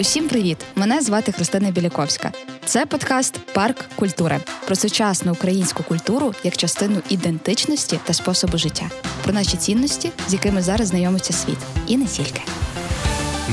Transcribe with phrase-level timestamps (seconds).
[0.00, 0.58] Усім привіт!
[0.76, 2.32] Мене звати Христина Біляковська.
[2.64, 8.90] Це подкаст Парк культури про сучасну українську культуру як частину ідентичності та способу життя,
[9.24, 12.40] про наші цінності, з якими зараз знайомиться світ, і не тільки.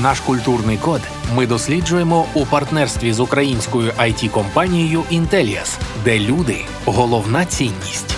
[0.02, 1.00] Наш культурний код
[1.34, 8.16] ми досліджуємо у партнерстві з українською it компанією Intellias, де люди головна цінність.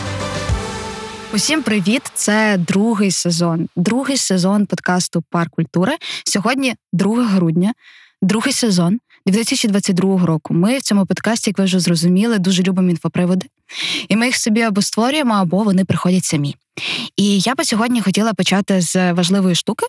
[1.35, 2.03] Усім привіт!
[2.15, 3.69] Це другий сезон.
[3.77, 5.93] Другий сезон подкасту Парк культури.
[6.25, 7.73] Сьогодні 2 грудня,
[8.23, 10.55] другий сезон 2022 року.
[10.55, 13.47] Ми в цьому подкасті, як ви вже зрозуміли, дуже любимо інфоприводи.
[14.09, 16.57] І ми їх собі або створюємо, або вони приходять самі.
[17.17, 19.87] І я би сьогодні хотіла почати з важливої штуки,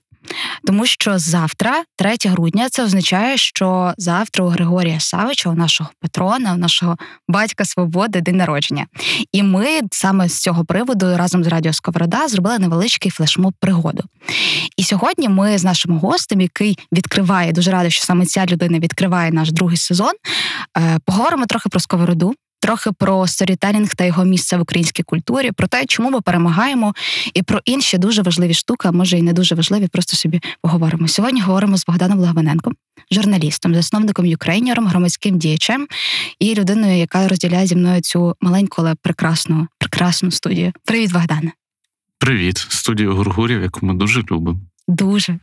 [0.68, 6.54] тому що завтра, 3 грудня, це означає, що завтра у Григорія Савича, у нашого патрона,
[6.54, 8.86] у нашого батька свободи, день народження.
[9.32, 14.04] І ми саме з цього приводу разом з Радіо Сковорода зробили невеличкий флешмоб пригоду.
[14.78, 19.32] І сьогодні ми з нашим гостем, який відкриває, дуже рада, що саме ця людина відкриває
[19.32, 20.12] наш другий сезон.
[20.78, 25.68] Е, поговоримо трохи про Сковороду, трохи про сторітелінг та його місце в українській культурі, про
[25.68, 26.94] те, чому ми перемагаємо,
[27.34, 31.08] і про інші дуже важливі штуки, а може і не дуже важливі, просто собі поговоримо.
[31.08, 32.76] Сьогодні говоримо з Богданом Логвиненком,
[33.12, 35.88] журналістом, засновником Ukraїner ом, громадським діячем
[36.40, 40.74] і людиною, яка розділяє зі мною цю маленьку, але прекрасну, прекрасну студію.
[40.86, 41.52] Привіт, Богдане.
[42.18, 44.60] Привіт, студію Гургурів, яку ми дуже любимо.
[44.88, 45.40] Дуже.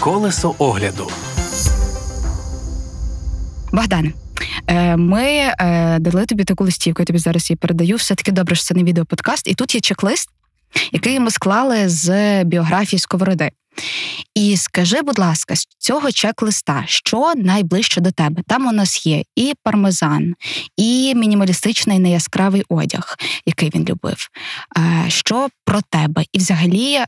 [0.00, 1.10] Колесо огляду.
[3.72, 4.12] Богдане,
[4.96, 7.96] ми е, дали тобі таку листівку, я тобі зараз її передаю.
[7.96, 9.48] Все таки добре, що це не відеоподкаст.
[9.48, 10.28] І тут є чек-лист,
[10.92, 13.50] який ми склали з біографії Сковороди.
[14.34, 18.42] І скажи, будь ласка, з цього чек-листа, що найближче до тебе?
[18.46, 20.34] Там у нас є і пармезан,
[20.76, 24.28] і мінімалістичний неяскравий одяг, який він любив.
[24.78, 26.24] Е, що про тебе?
[26.32, 26.98] І взагалі,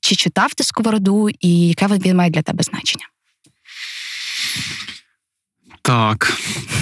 [0.00, 3.04] чи читав ти сковороду, і яке він має для тебе значення?
[5.88, 6.32] Так,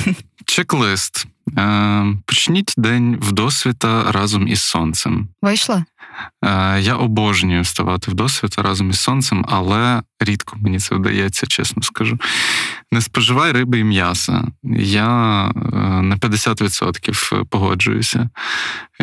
[0.47, 1.27] чек-лист.
[1.59, 5.29] Е, почніть день вдосвіта разом із сонцем.
[5.43, 5.85] Вийшло?
[6.45, 12.19] Е, я обожнюю вставати вдосвіта разом із сонцем, але рідко мені це вдається, чесно скажу.
[12.93, 14.45] Не споживай риби і м'яса.
[14.79, 15.09] Я
[15.47, 15.53] е,
[16.03, 18.31] на 50% погоджуюся.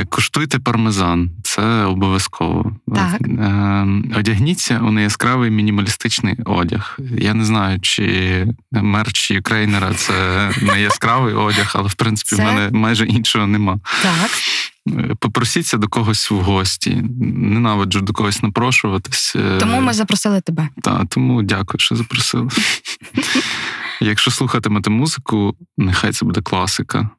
[0.09, 2.75] Куштуйте пармезан, це обов'язково.
[2.95, 3.21] Так.
[4.17, 6.99] Одягніться у неяскравий мінімалістичний одяг.
[7.17, 12.43] Я не знаю, чи мерч Юкрейнера це не яскравий одяг, але в принципі це...
[12.43, 13.79] в мене майже іншого нема.
[14.03, 14.31] Так.
[14.89, 17.03] Е, попросіться до когось в гості.
[17.19, 19.35] Ненавиджу до когось напрошуватись.
[19.35, 20.69] Е, тому ми запросили тебе.
[20.81, 22.49] Так, тому дякую, що запросили.
[24.01, 27.09] Якщо слухатимете музику, нехай це буде класика.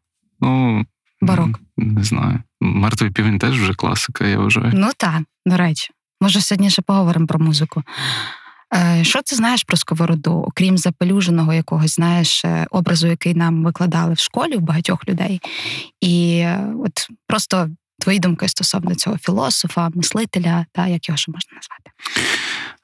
[0.40, 0.84] Ну,
[1.20, 1.60] Барок.
[1.76, 2.42] Не знаю.
[2.60, 4.72] Мертвий півень теж вже класика, я вважаю.
[4.74, 5.90] Ну так, до речі.
[6.20, 7.82] Може, сьогодні ще поговоримо про музику.
[8.74, 14.14] Е, що ти знаєш про сковороду, окрім запелюженого якогось, знаєш, е, образу, який нам викладали
[14.14, 15.40] в школі в багатьох людей?
[16.00, 17.68] І е, от просто
[17.98, 21.90] твої думки стосовно цього філософа, мислителя, та як його ще можна назвати?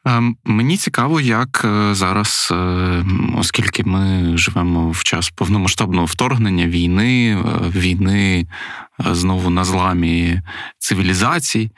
[0.04, 2.52] Ем, мені цікаво, як зараз,
[3.36, 7.38] оскільки ми живемо в час повномасштабного вторгнення, війни,
[7.76, 8.46] війни
[8.98, 10.40] знову на зламі
[10.78, 11.70] цивілізацій.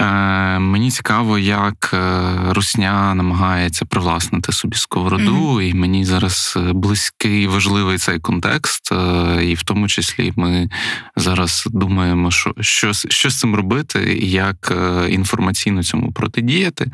[0.00, 5.62] Е, Мені цікаво, як е, Русня намагається привласнити собі сковороду, mm-hmm.
[5.62, 10.68] і мені зараз е, близький важливий цей контекст, е, і в тому числі ми
[11.16, 14.72] зараз думаємо, що що, що з цим робити, і як
[15.08, 16.90] інформаційно цьому протидіяти.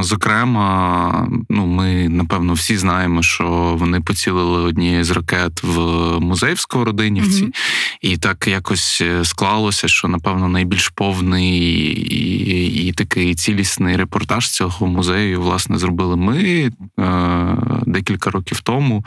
[0.00, 5.80] Зокрема, ну ми напевно всі знаємо, що вони поцілили однією з ракет в
[6.20, 7.54] музей в Сковородинівці, mm-hmm.
[8.00, 15.42] і так якось склалося, що напевно найбільш повний і і, такий цілісний репортаж цього музею
[15.42, 17.56] власне зробили ми е,
[17.86, 19.04] декілька років тому,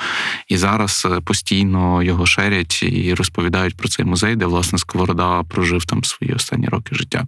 [0.47, 5.85] і зараз е, постійно його шерять і розповідають про цей музей, де власне Сковорода прожив
[5.85, 7.25] там свої останні роки життя,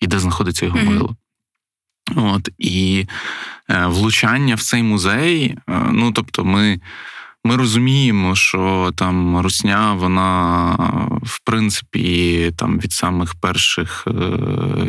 [0.00, 0.78] і де знаходиться його.
[0.78, 1.16] Mm-hmm.
[2.16, 3.06] От і
[3.70, 6.80] е, влучання в цей музей, е, ну тобто, ми.
[7.44, 10.72] Ми розуміємо, що там Русня, вона
[11.22, 14.12] в принципі там від самих перших е,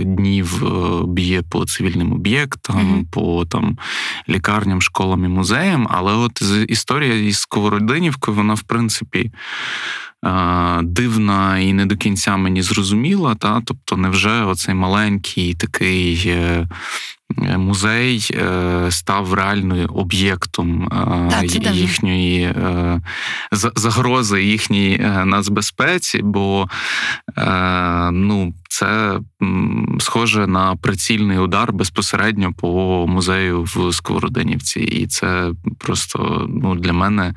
[0.04, 3.06] днів е, б'є по цивільним об'єктам, mm-hmm.
[3.12, 3.78] по там
[4.30, 5.88] лікарням, школам і музеям.
[5.92, 9.32] Але от історія із Сковородинівкою, вона в принципі.
[10.26, 16.34] Е, дивна і не до кінця мені зрозуміла, та тобто, невже оцей маленький такий
[17.38, 18.30] музей
[18.90, 20.88] став реальною об'єктом
[21.32, 22.54] так, їхньої
[23.52, 26.68] загрози їхній нацбезпеці, бо
[28.12, 29.20] ну, це
[30.00, 34.80] схоже на прицільний удар безпосередньо по музею в Сковородинівці.
[34.80, 37.34] І це просто ну, для мене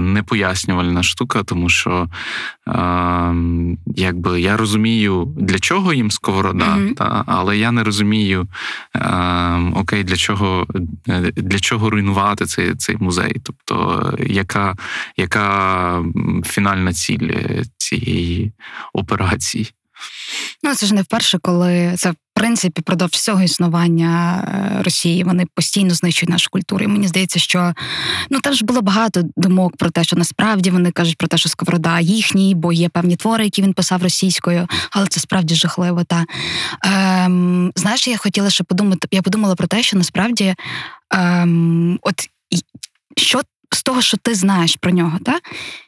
[0.00, 2.08] непояснювальна штука, тому що
[3.86, 6.94] якби я розумію, для чого їм сковорода, mm-hmm.
[6.94, 8.46] та, але я не розумію,
[9.74, 10.66] окей, для чого
[11.36, 13.36] для чого руйнувати цей цей музей.
[13.42, 14.76] Тобто, яка,
[15.16, 16.04] яка
[16.44, 17.30] фінальна ціль
[17.76, 18.52] цієї
[18.92, 19.72] операції?
[20.62, 24.44] Ну, це ж не вперше, коли це в принципі продовж всього існування
[24.78, 25.24] е, Росії.
[25.24, 26.84] Вони постійно знищують нашу культуру.
[26.84, 27.74] І мені здається, що
[28.30, 31.48] ну там ж було багато думок про те, що насправді вони кажуть про те, що
[31.48, 36.04] Сковорода їхній, бо є певні твори, які він писав російською, але це справді жахливо.
[36.04, 36.24] Та
[36.84, 39.08] ем, знаєш, я хотіла ще подумати.
[39.10, 40.54] Я подумала про те, що насправді
[41.10, 42.28] ем, от
[43.16, 43.40] що.
[43.70, 45.40] З того, що ти знаєш про нього, та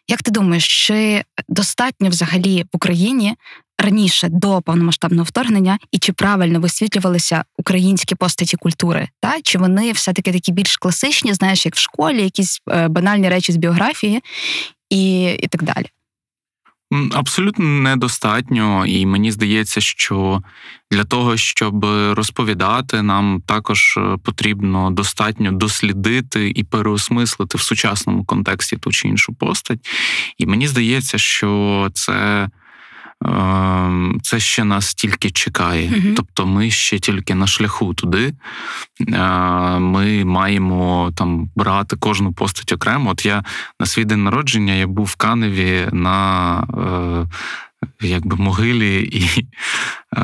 [0.09, 3.35] як ти думаєш, чи достатньо взагалі в Україні
[3.79, 10.33] раніше до повномасштабного вторгнення, і чи правильно висвітлювалися українські постаті культури, та чи вони все-таки
[10.33, 14.23] такі більш класичні, знаєш, як в школі, якісь е, банальні речі з біографії
[14.91, 15.87] і, і так далі.
[17.13, 20.43] Абсолютно недостатньо, і мені здається, що
[20.91, 21.85] для того, щоб
[22.15, 29.35] розповідати, нам також е, потрібно достатньо дослідити і переосмислити в сучасному контексті ту чи іншу
[29.35, 29.89] постать.
[30.39, 32.49] І мені здається, що це
[34.23, 35.89] це ще нас тільки чекає.
[35.89, 36.15] Угу.
[36.17, 38.35] Тобто ми ще тільки на шляху туди.
[39.09, 39.19] Е,
[39.79, 43.11] ми маємо там брати кожну постать окремо.
[43.11, 43.45] От я
[43.81, 47.27] на свій день народження я був в Каневі на е,
[48.01, 49.47] якби могилі і
[50.17, 50.21] е,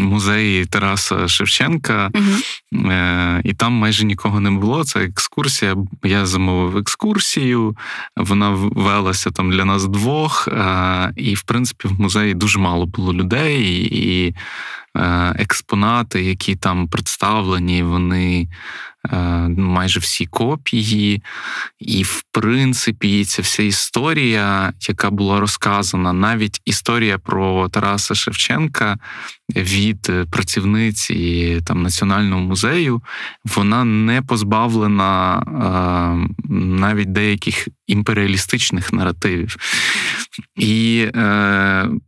[0.00, 2.90] музеї Тараса Шевченка, угу.
[2.90, 4.84] е, і там майже нікого не було.
[4.84, 5.76] Це екскурсія.
[6.04, 7.76] Я замовив екскурсію,
[8.16, 10.48] вона велася там для нас двох.
[10.48, 13.88] Е, і, в принципі, в музеї дуже мало було людей.
[13.92, 14.34] і
[14.96, 18.48] Е, експонати, які там представлені, вони
[19.56, 21.22] майже всі копії.
[21.80, 28.98] І, в принципі, ця вся історія, яка була розказана, навіть історія про Тараса Шевченка
[29.56, 33.02] від працівниці там Національного музею,
[33.44, 39.56] вона не позбавлена е, навіть деяких імперіалістичних наративів.
[40.56, 41.06] І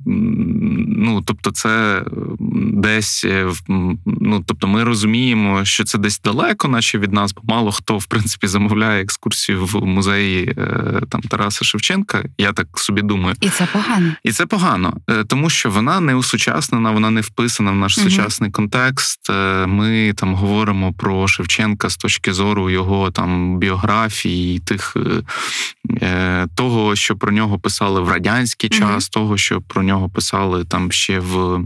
[0.07, 2.05] ну, тобто, це
[2.73, 3.51] десь е,
[4.07, 8.07] ну, тобто ми розуміємо, що це десь далеко, наче від нас, бо мало хто в
[8.07, 12.25] принципі замовляє екскурсію в музеї е, там Тараса Шевченка.
[12.39, 16.15] Я так собі думаю, і це погано, і це погано, е, тому що вона не
[16.15, 18.11] усучаснена, вона не вписана в наш угу.
[18.11, 19.31] сучасний контекст.
[19.67, 24.97] Ми там говоримо про Шевченка з точки зору його там біографії, тих
[26.55, 29.25] того, що про нього писали в радянський час, угу.
[29.25, 31.61] того, що про нього писали там ще в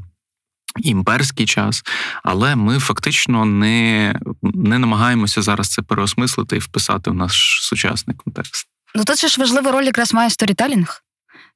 [0.77, 1.83] імперський час,
[2.23, 8.67] але ми фактично не не намагаємося зараз це переосмислити і вписати в наш сучасний контекст.
[8.95, 11.03] Ну тут ж важлива роль якраз має сторітелінг.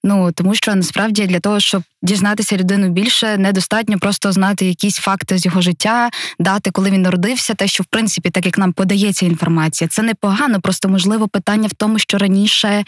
[0.06, 5.38] Ну тому що насправді для того, щоб дізнатися людину більше, недостатньо просто знати якісь факти
[5.38, 9.26] з його життя, дати, коли він народився, те, що в принципі, так як нам подається
[9.26, 10.60] інформація, це непогано.
[10.60, 12.84] Просто можливо питання в тому, що раніше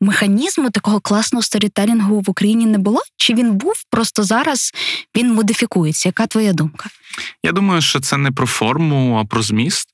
[0.00, 3.00] механізму такого класного сторітелінгу в Україні не було.
[3.16, 4.72] Чи він був просто зараз
[5.16, 6.08] він модифікується?
[6.08, 6.88] Яка твоя думка?
[7.42, 9.88] Я думаю, що це не про форму, а про зміст.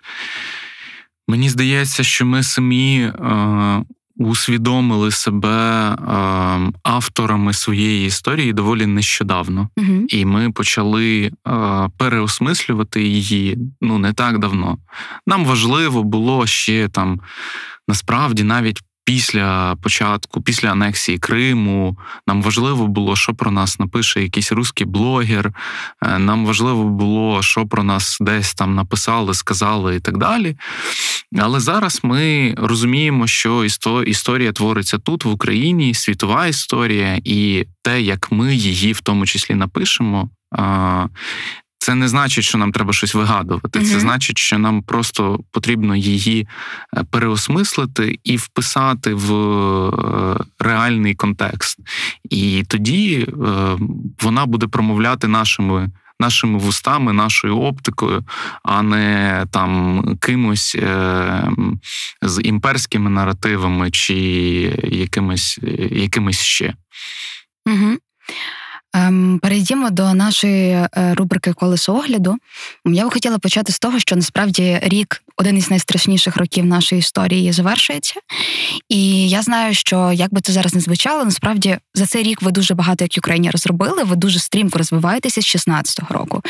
[1.28, 3.82] Мені здається, що ми самі е,
[4.16, 5.96] усвідомили себе е,
[6.82, 10.04] авторами своєї історії доволі нещодавно, угу.
[10.08, 11.32] і ми почали е,
[11.98, 14.78] переосмислювати її ну не так давно.
[15.26, 17.20] Нам важливо було ще там
[17.88, 24.52] насправді навіть після початку, після анексії Криму, нам важливо було, що про нас напише якийсь
[24.52, 25.52] русський блогер.
[26.02, 30.56] Е, нам важливо було, що про нас десь там написали, сказали і так далі.
[31.38, 33.64] Але зараз ми розуміємо, що
[34.06, 39.54] історія твориться тут, в Україні, світова історія, і те, як ми її в тому числі
[39.54, 40.30] напишемо,
[41.84, 43.80] це не значить, що нам треба щось вигадувати.
[43.80, 46.48] Це значить, що нам просто потрібно її
[46.96, 51.78] е, переосмислити і вписати в е, реальний контекст.
[52.30, 53.32] І тоді е,
[54.22, 55.90] вона буде промовляти нашими.
[56.20, 58.24] Нашими вустами, нашою оптикою,
[58.62, 61.50] а не там кимось е,
[62.22, 64.14] з імперськими наративами чи
[64.84, 65.58] якимось
[65.90, 66.74] якимось ще.
[67.66, 67.98] Угу.
[68.96, 72.36] Ем, перейдімо до нашої е, рубрики Колесо огляду.
[72.84, 77.52] Я би хотіла почати з того, що насправді рік один із найстрашніших років нашої історії
[77.52, 78.20] завершується.
[78.88, 82.50] І я знаю, що як би це зараз не звучало, насправді за цей рік ви
[82.50, 86.42] дуже багато як Україні розробили, ви дуже стрімко розвиваєтеся з 16-го року.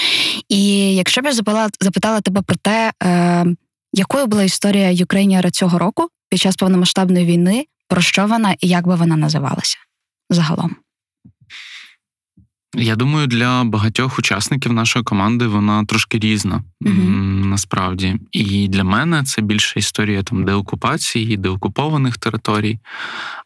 [0.49, 3.47] І якщо б я запитала, запитала тебе про те, е,
[3.93, 8.87] якою була історія Юкрейніера цього року під час повномасштабної війни, про що вона і як
[8.87, 9.77] би вона називалася
[10.31, 10.77] загалом?
[12.77, 17.45] Я думаю, для багатьох учасників нашої команди вона трошки різна mm-hmm.
[17.45, 18.17] насправді.
[18.33, 22.79] І для мене це більше історія там деокупації, деокупованих територій.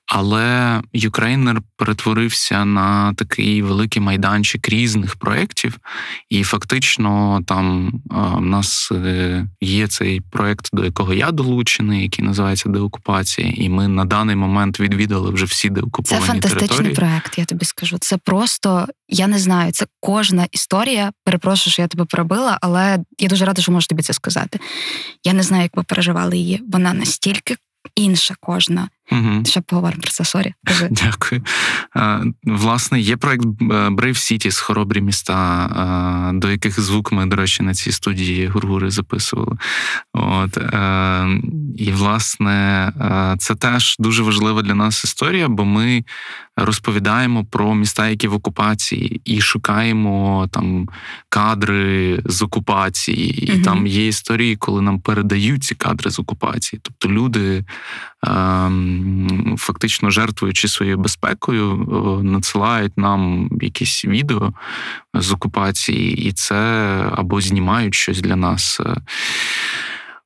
[0.07, 5.79] Але Ukraїner перетворився на такий великий майданчик різних проєктів,
[6.31, 12.69] і фактично там в нас е, є цей проєкт, до якого я долучений, який називається
[12.69, 13.53] Деокупація.
[13.57, 16.41] І ми на даний момент відвідали вже всі деокуповані території.
[16.41, 17.97] Це фантастичний проєкт, я тобі скажу.
[18.01, 18.87] Це просто
[19.19, 19.73] я не знаю.
[19.73, 21.13] Це кожна історія.
[21.25, 24.61] Перепрошую, що я тебе перебила, але я дуже рада, що можу тобі це сказати.
[25.25, 26.63] Я не знаю, як ви переживали її.
[26.73, 27.57] Вона настільки
[27.95, 28.89] інша кожна.
[29.13, 29.45] Угу.
[29.45, 30.25] Ще поговоримо про це.
[30.25, 30.55] Sorry.
[30.91, 31.43] Дякую.
[32.45, 37.75] Власне, є проект е, Brave Cities, хоробрі міста, до яких звук ми, до речі, на
[37.75, 39.57] цій студії гургури записували.
[40.13, 41.41] От е,
[41.77, 46.05] і власне е, це теж дуже важлива для нас історія, бо ми
[46.57, 50.89] розповідаємо про міста, які в окупації, і шукаємо там
[51.29, 53.63] кадри з окупації, і угу.
[53.63, 56.81] там є історії, коли нам передають ці кадри з окупації.
[56.83, 57.65] Тобто люди
[59.57, 61.77] фактично жертвуючи своєю безпекою,
[62.23, 64.53] надсилають нам якісь відео
[65.15, 66.55] з окупації, і це
[67.13, 68.81] або знімають щось для нас.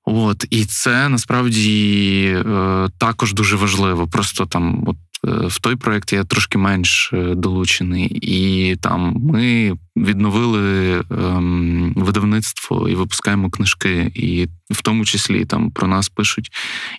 [0.04, 4.08] От, і це насправді е, також дуже важливо.
[4.08, 9.76] Просто там, от Е, в той проєкт я трошки менш е, долучений, і там ми
[9.96, 16.50] відновили ем, видавництво і випускаємо книжки, і в тому числі там про нас пишуть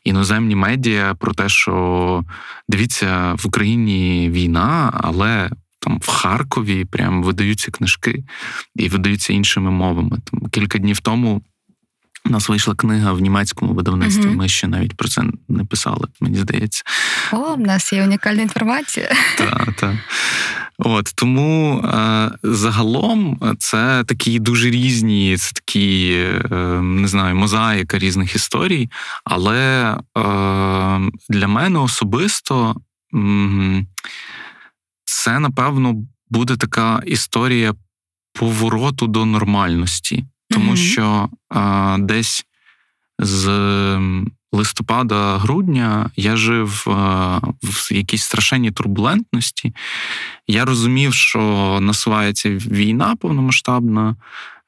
[0.03, 2.24] іноземні медіа про те, що
[2.70, 5.50] дивіться в Україні війна, але.
[5.80, 8.24] Там в Харкові прям видаються книжки
[8.75, 10.18] і видаються іншими мовами.
[10.32, 11.42] Там кілька днів тому
[12.25, 14.30] у нас вийшла книга в німецькому видавництві.
[14.30, 14.36] Uh-huh.
[14.36, 16.84] Ми ще навіть про це не писали, мені здається.
[17.32, 19.12] О, в нас є унікальна інформація.
[19.38, 19.96] Так, так.
[20.77, 26.13] От тому е, загалом це такі дуже різні, це такі,
[26.51, 28.89] е, не знаю, мозаїка різних історій.
[29.24, 30.22] Але е,
[31.30, 32.75] для мене особисто
[35.06, 35.96] це, напевно,
[36.30, 37.74] буде така історія
[38.34, 40.91] повороту до нормальності тому mm-hmm.
[40.91, 42.45] що а, десь
[43.19, 43.50] з
[44.51, 49.74] листопада-грудня я жив а, в якійсь страшенній турбулентності.
[50.48, 51.39] Я розумів, що
[51.81, 54.15] насувається війна повномасштабна.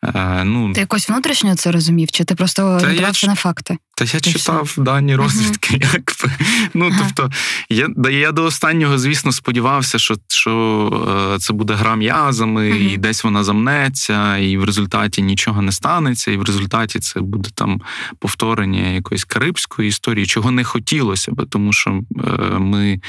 [0.04, 2.12] Е, ну, Ти якось внутрішньо це розумів?
[2.12, 3.77] Чи ти просто дивився на факти?
[3.98, 5.56] Та я читав дані розвідки.
[5.75, 5.94] Uh-huh.
[5.94, 6.46] Якби.
[6.74, 6.98] Ну, uh-huh.
[7.16, 7.36] тобто,
[7.70, 12.94] я я до останнього, звісно, сподівався, що що е, це буде гра м'язами, uh-huh.
[12.94, 17.50] і десь вона замнеться, і в результаті нічого не станеться, і в результаті це буде
[17.56, 17.82] там
[18.20, 23.00] повторення якоїсь карибської історії, чого не хотілося би, тому що е, ми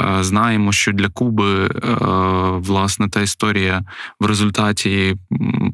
[0.00, 1.70] е, знаємо, що для Куби
[2.58, 3.84] власне та історія
[4.20, 5.16] в результаті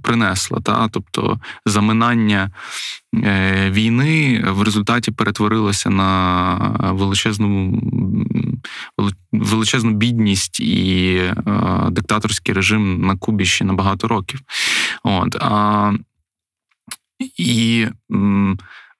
[0.02, 0.60] принесла.
[0.60, 0.88] Та?
[0.92, 2.50] Тобто заминання
[3.70, 6.56] війни в результаті перетворилося на
[6.92, 7.82] величезну
[9.32, 11.34] величезну бідність і е,
[11.90, 14.40] диктаторський режим на Кубі ще на багато років.
[15.02, 15.92] От, а,
[17.38, 17.86] І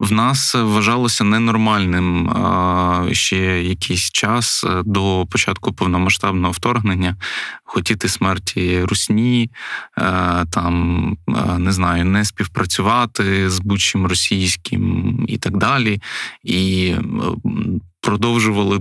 [0.00, 2.30] в нас вважалося ненормальним
[3.12, 7.16] ще якийсь час е, до початку повномасштабного вторгнення
[7.64, 9.50] хотіти смерті русні,
[9.98, 16.00] е, там е, не знаю, не співпрацювати з будь-чим російським і так далі.
[16.44, 16.94] І
[18.06, 18.78] продовжували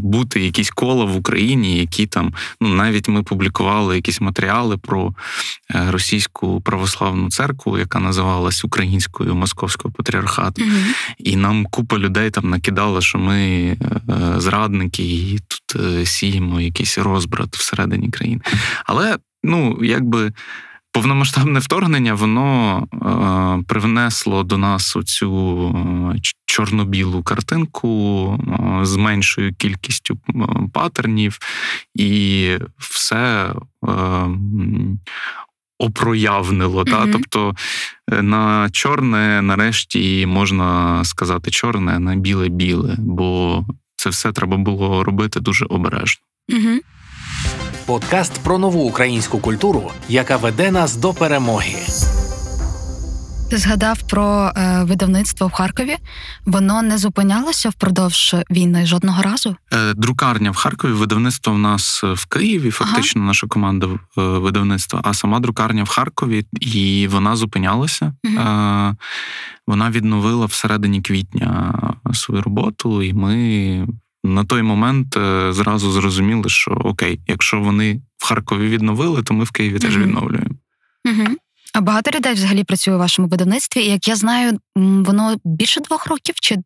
[0.00, 5.14] бути якісь кола в Україні, які там ну навіть ми публікували якісь матеріали про
[5.74, 10.72] е, російську православну церкву, яка називалась Українською Московського патріархату, угу.
[11.18, 13.76] і нам купа людей там накидала, що ми е,
[14.36, 18.40] зрадники, і тут е, сіємо якийсь розбрат всередині країни.
[18.84, 20.32] Але ну якби.
[20.98, 25.68] Повномасштабне вторгнення воно е, привнесло до нас оцю
[26.16, 28.38] е, чорно-білу картинку
[28.80, 30.32] е, з меншою кількістю е,
[30.72, 31.38] патернів,
[31.94, 33.52] і все
[33.88, 33.92] е,
[35.78, 36.82] опроявнило.
[36.82, 36.90] Mm-hmm.
[36.90, 37.12] Та?
[37.12, 37.54] Тобто
[38.12, 43.64] е, на чорне, нарешті, можна сказати, чорне, на біле-біле, бо
[43.96, 46.22] це все треба було робити дуже обережно.
[46.52, 46.78] Mm-hmm.
[47.86, 51.76] Подкаст про нову українську культуру, яка веде нас до перемоги.
[53.50, 55.96] Ти згадав про е, видавництво в Харкові.
[56.46, 59.56] Воно не зупинялося впродовж війни жодного разу.
[59.72, 63.26] Е, друкарня в Харкові, видавництво в нас в Києві, фактично ага.
[63.26, 68.12] наша команда е, видавництва, а сама друкарня в Харкові, і вона зупинялася.
[68.24, 68.34] Угу.
[68.34, 68.94] Е,
[69.66, 71.74] вона відновила всередині квітня
[72.12, 73.86] свою роботу, і ми.
[74.24, 79.44] На той момент е, зразу зрозуміли, що окей, якщо вони в Харкові відновили, то ми
[79.44, 80.54] в Києві теж відновлюємо.
[81.04, 81.36] Угу.
[81.74, 83.80] А багато людей взагалі працює у вашому видавництві.
[83.80, 86.56] І, Як я знаю, воно більше двох років чи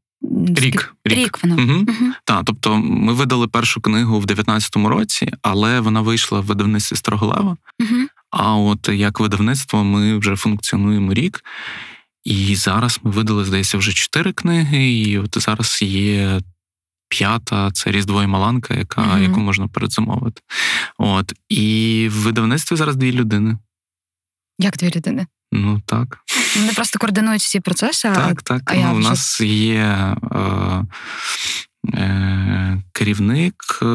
[0.46, 1.84] рік рік, рік воно угу.
[1.88, 2.12] Угу.
[2.24, 7.56] Так, тобто ми видали першу книгу в 19-му році, але вона вийшла в видавництві Строголева.
[7.80, 8.06] Угу.
[8.30, 11.44] А от як видавництво, ми вже функціонуємо рік.
[12.24, 14.92] І зараз ми видали, здається, вже чотири книги.
[14.92, 16.40] І от зараз є
[17.12, 20.42] п'ята це Різдво і Маланка, яка, mm яку можна передзамовити.
[20.98, 21.32] От.
[21.48, 23.58] І в видавництві зараз дві людини.
[24.58, 25.26] Як дві людини?
[25.52, 26.18] Ну так.
[26.56, 28.08] Вони просто координують всі процеси.
[28.08, 28.62] Так, а, так.
[28.64, 29.08] А ну, У вже...
[29.08, 30.84] нас є е,
[32.92, 33.86] керівник е,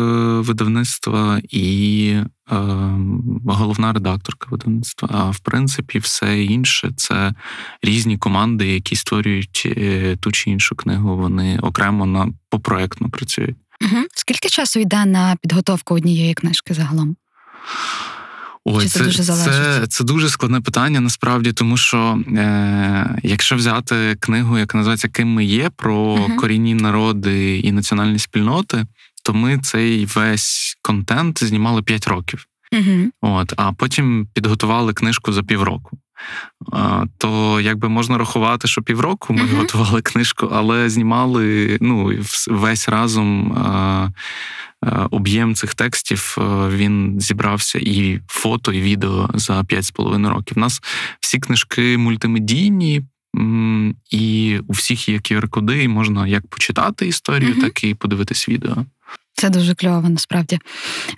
[0.42, 2.10] видавництва і
[2.52, 2.56] е,
[3.46, 5.10] головна редакторка видавництва.
[5.12, 7.34] А в принципі, все інше це
[7.82, 11.18] різні команди, які створюють е, ту чи іншу книгу.
[11.18, 13.56] Вони окремо на попроектно працюють.
[13.82, 14.04] Угу.
[14.16, 17.16] Скільки часу йде на підготовку однієї книжки загалом?
[18.70, 19.54] Ой, Чи це, це дуже залежить?
[19.54, 25.28] Це, це дуже складне питання насправді, тому що е, якщо взяти книгу, яка називається Ким
[25.28, 28.86] ми є про uh корінні народи і національні спільноти,
[29.24, 32.46] то ми цей весь контент знімали 5 років.
[32.74, 35.98] uh От, А потім підготували книжку за півроку.
[37.18, 42.14] То якби можна рахувати, що півроку ми uh готували книжку, але знімали ну,
[42.48, 43.58] весь разом.
[45.12, 46.38] Об'єм цих текстів
[46.70, 50.58] він зібрався і фото, і відео за 5,5 років.
[50.58, 50.82] У нас
[51.20, 53.04] всі книжки мультимедійні.
[54.12, 58.86] І у всіх є QR-коди, і можна як почитати історію, mm так і подивитись відео.
[59.40, 60.60] Це дуже кльово, насправді.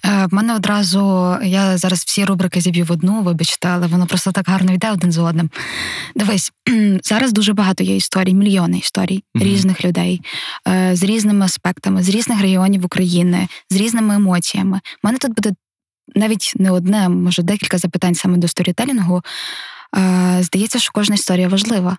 [0.06, 4.32] Е, В мене одразу я зараз всі рубрики зіб'ю в одну, вибачте, але воно просто
[4.32, 5.50] так гарно йде один з одним.
[6.16, 6.52] Дивись,
[7.04, 9.44] зараз дуже багато є історій, мільйони історій mm-hmm.
[9.44, 10.22] різних людей
[10.68, 14.78] е, з різними аспектами, з різних регіонів України, з різними емоціями.
[14.78, 15.54] У мене тут буде
[16.16, 19.22] навіть не одне, може декілька запитань саме до сторітелінгу.
[19.98, 21.98] Е, Здається, що кожна історія важлива.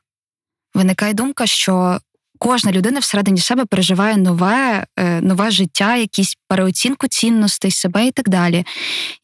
[0.74, 2.00] Виникає думка, що
[2.40, 8.29] кожна людина всередині себе переживає нове, е, нове життя, якісь переоцінку цінностей себе і так
[8.29, 8.66] далі.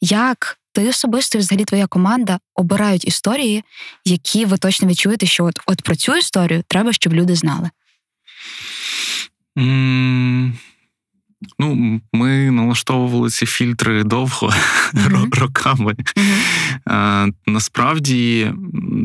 [0.00, 3.64] Як ти особисто, і взагалі, твоя команда обирають історії,
[4.04, 7.70] які ви точно відчуєте, що от от про цю історію треба, щоб люди знали?
[9.56, 10.52] Mm.
[11.58, 14.52] Ну, ми налаштовували ці фільтри довго
[14.94, 15.40] mm-hmm.
[15.40, 15.92] роками.
[15.92, 16.40] Mm-hmm.
[17.46, 18.52] Насправді,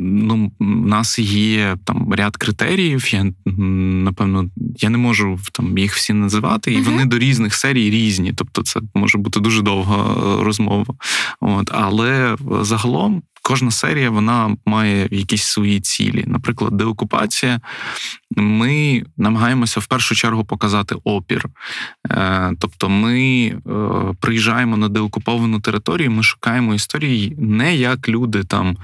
[0.05, 3.13] ну, в нас є там ряд критеріїв.
[3.13, 6.83] Я напевно я не можу там їх всі називати, і uh-huh.
[6.83, 8.33] вони до різних серій різні.
[8.33, 10.93] Тобто, це може бути дуже довга е, розмова.
[11.41, 16.23] От, Але загалом Кожна серія вона має якісь свої цілі.
[16.27, 17.59] Наприклад, деокупація.
[18.35, 21.45] Ми намагаємося в першу чергу показати опір.
[22.11, 23.59] Е, тобто, ми е,
[24.19, 28.77] приїжджаємо на деокуповану територію, ми шукаємо історії не як люди там.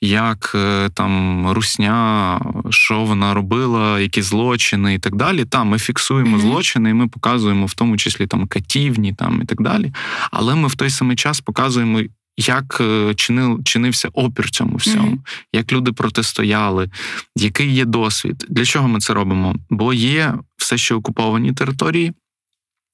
[0.00, 5.44] Як е, там русня, що вона робила, які злочини і так далі.
[5.44, 6.40] Там ми фіксуємо mm-hmm.
[6.40, 9.92] злочини, і ми показуємо в тому числі там катівні, там і так далі.
[10.30, 12.00] Але ми в той самий час показуємо
[12.36, 15.46] як е, чинив, чинився опір цьому всьому, mm-hmm.
[15.52, 16.90] як люди протистояли,
[17.36, 18.46] який є досвід?
[18.48, 19.56] Для чого ми це робимо?
[19.70, 22.12] Бо є все ще окуповані території.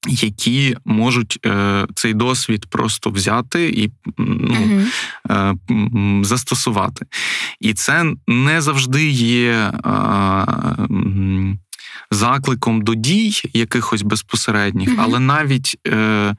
[0.09, 4.85] Які можуть е, цей досвід просто взяти і ну,
[5.29, 6.21] uh-huh.
[6.21, 7.07] е, застосувати.
[7.61, 9.73] І це не завжди є е,
[12.13, 15.03] закликом до дій якихось безпосередніх, mm-hmm.
[15.03, 16.35] але навіть е,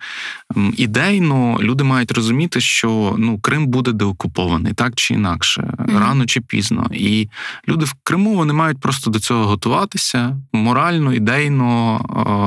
[0.77, 5.99] ідейно люди мають розуміти, що ну Крим буде деокупований так чи інакше, mm-hmm.
[5.99, 6.89] рано чи пізно.
[6.93, 7.29] І
[7.67, 12.01] люди в Криму вони мають просто до цього готуватися морально, ідейно,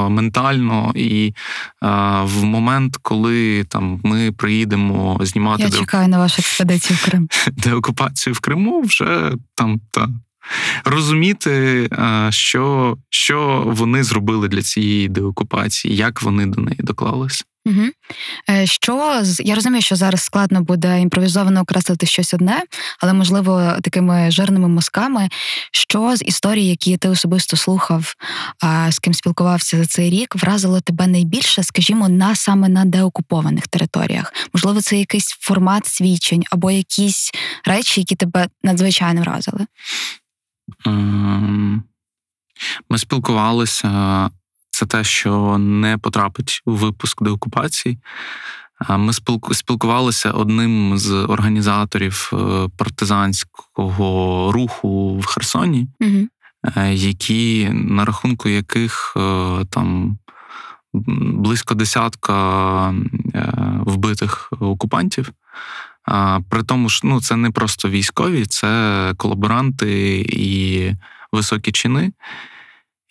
[0.08, 0.92] е, ментально.
[0.94, 1.34] І е,
[2.22, 7.28] в момент, коли там ми приїдемо знімати Я чекаю на вашу експедицію в Крим.
[7.52, 10.08] Деокупацію в Криму вже там та
[10.84, 11.88] розуміти,
[12.30, 17.44] що що вони зробили для цієї деокупації, як вони до неї доклалися.
[17.66, 17.82] Угу.
[18.64, 22.62] Що я розумію, що зараз складно буде імпровізовано окреслити щось одне,
[23.00, 25.28] але можливо такими жирними мозками.
[25.72, 28.14] Що з історії, які ти особисто слухав,
[28.90, 34.32] з ким спілкувався за цей рік, вразило тебе найбільше, скажімо, на саме на деокупованих територіях?
[34.54, 37.30] Можливо, це якийсь формат свідчень або якісь
[37.64, 39.66] речі, які тебе надзвичайно вразили?
[40.86, 41.82] Ем,
[42.90, 44.30] ми спілкувалися
[44.70, 47.98] це те, що не потрапить у випуск деокупації.
[48.88, 49.12] Ми
[49.52, 56.28] спілкувалися одним з організаторів е, партизанського руху в Херсоні, угу.
[56.90, 60.18] які на рахунку яких е, там
[60.92, 62.94] близько десятка
[63.80, 65.32] вбитих окупантів.
[66.50, 70.92] При тому ж ну, це не просто військові, це колаборанти і
[71.32, 72.12] високі чини.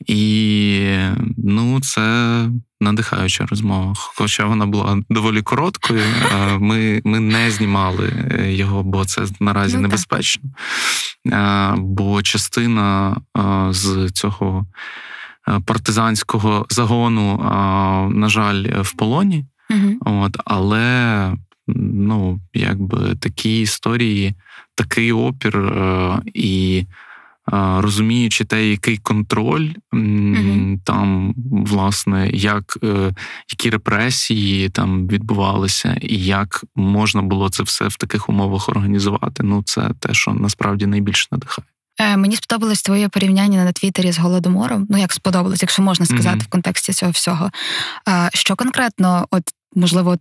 [0.08, 0.98] І
[1.38, 2.46] ну, це
[2.82, 3.94] надихаюча розмова.
[3.96, 6.02] Хоча вона була доволі короткою,
[6.60, 10.44] ми ми не знімали е, його, бо це наразі ну, небезпечно.
[11.78, 13.18] Бо частина
[13.70, 14.66] з цього
[15.48, 17.38] е, партизанського загону,
[18.14, 19.46] на жаль, в полоні.
[19.70, 19.98] Угу.
[20.02, 21.34] От, Але
[21.68, 24.34] ну, якби такі історії,
[24.76, 26.86] такий опір е, і
[27.78, 30.80] розуміючи те, який контроль mm-hmm.
[30.84, 33.14] там, власне, як е,
[33.52, 39.44] які репресії там відбувалися, і як можна було це все в таких умовах організувати.
[39.44, 41.66] Ну, це те, що насправді найбільше надихає.
[42.00, 44.88] Е, мені сподобалось твоє порівняння на Твіттері з голодомором.
[44.90, 46.44] Ну як сподобалось, якщо можна сказати mm-hmm.
[46.44, 47.52] в контексті цього всього.
[48.34, 49.44] Що конкретно, от
[49.76, 50.18] можливо,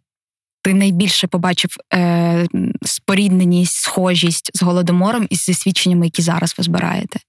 [0.64, 2.46] ти найбільше побачив е,
[2.82, 7.20] спорідненість, схожість з голодомором і зі свідченнями, які зараз ви збираєте?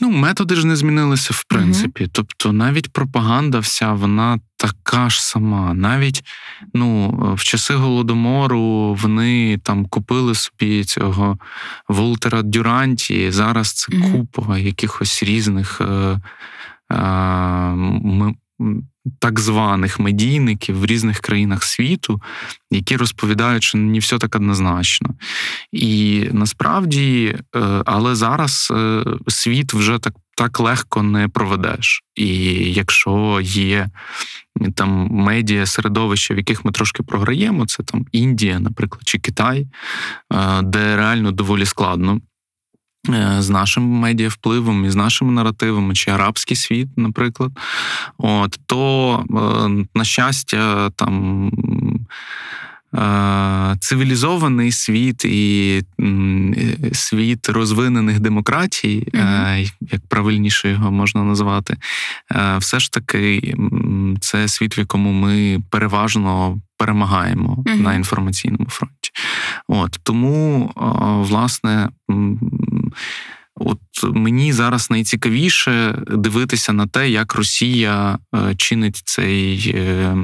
[0.00, 2.04] Ну, методи ж не змінилися в принципі.
[2.04, 5.74] uh Тобто, навіть пропаганда, вся вона така ж сама.
[5.74, 6.24] Навіть
[6.74, 11.38] ну, в часи голодомору вони там купили собі цього
[11.88, 13.30] Волтера Дюранті.
[13.30, 15.80] Зараз це uh купа якихось різних.
[15.80, 16.20] Е,
[16.94, 18.34] е,
[19.18, 22.22] так званих медійників в різних країнах світу,
[22.70, 25.14] які розповідають, що не все так однозначно.
[25.72, 32.02] І насправді, е, але зараз е, світ вже так так легко не проведеш.
[32.14, 32.28] І
[32.72, 33.88] якщо є
[34.74, 39.66] там медіа середовища, в яких ми трошки програємо, це там Індія, наприклад, чи Китай,
[40.32, 42.20] е, де реально доволі складно.
[43.08, 47.52] Е, з нашим медіавпливом і з нашими наративами, чи арабський світ, наприклад,
[48.18, 51.50] от то, е, на щастя, там.
[52.94, 55.82] Е, цивілізований світ і
[56.92, 59.72] світ розвинених демократій, mm-hmm.
[59.80, 61.76] як правильніше його можна назвати,
[62.58, 63.54] все ж таки
[64.20, 67.80] це світ, в якому ми переважно перемагаємо mm-hmm.
[67.80, 69.03] на інформаційному фронті.
[69.68, 70.72] От Тому,
[71.28, 71.88] власне,
[73.56, 80.16] От мені зараз найцікавіше дивитися на те, як Росія е, чинить цей е,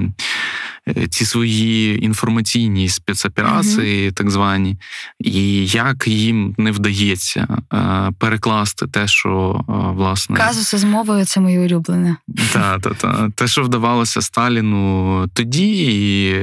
[1.10, 4.76] ці свої інформаційні спецоперації, mm так звані,
[5.20, 11.40] і як їм не вдається е, перекласти те, що е, власне казуси з мовою це
[11.40, 12.16] моє улюблене.
[12.52, 13.30] Так, та, та.
[13.34, 16.34] те, що вдавалося Сталіну тоді, і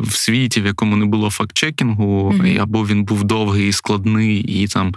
[0.00, 4.66] в світі, в якому не було фактчекінгу, mm або він був довгий і складний, і
[4.66, 4.94] там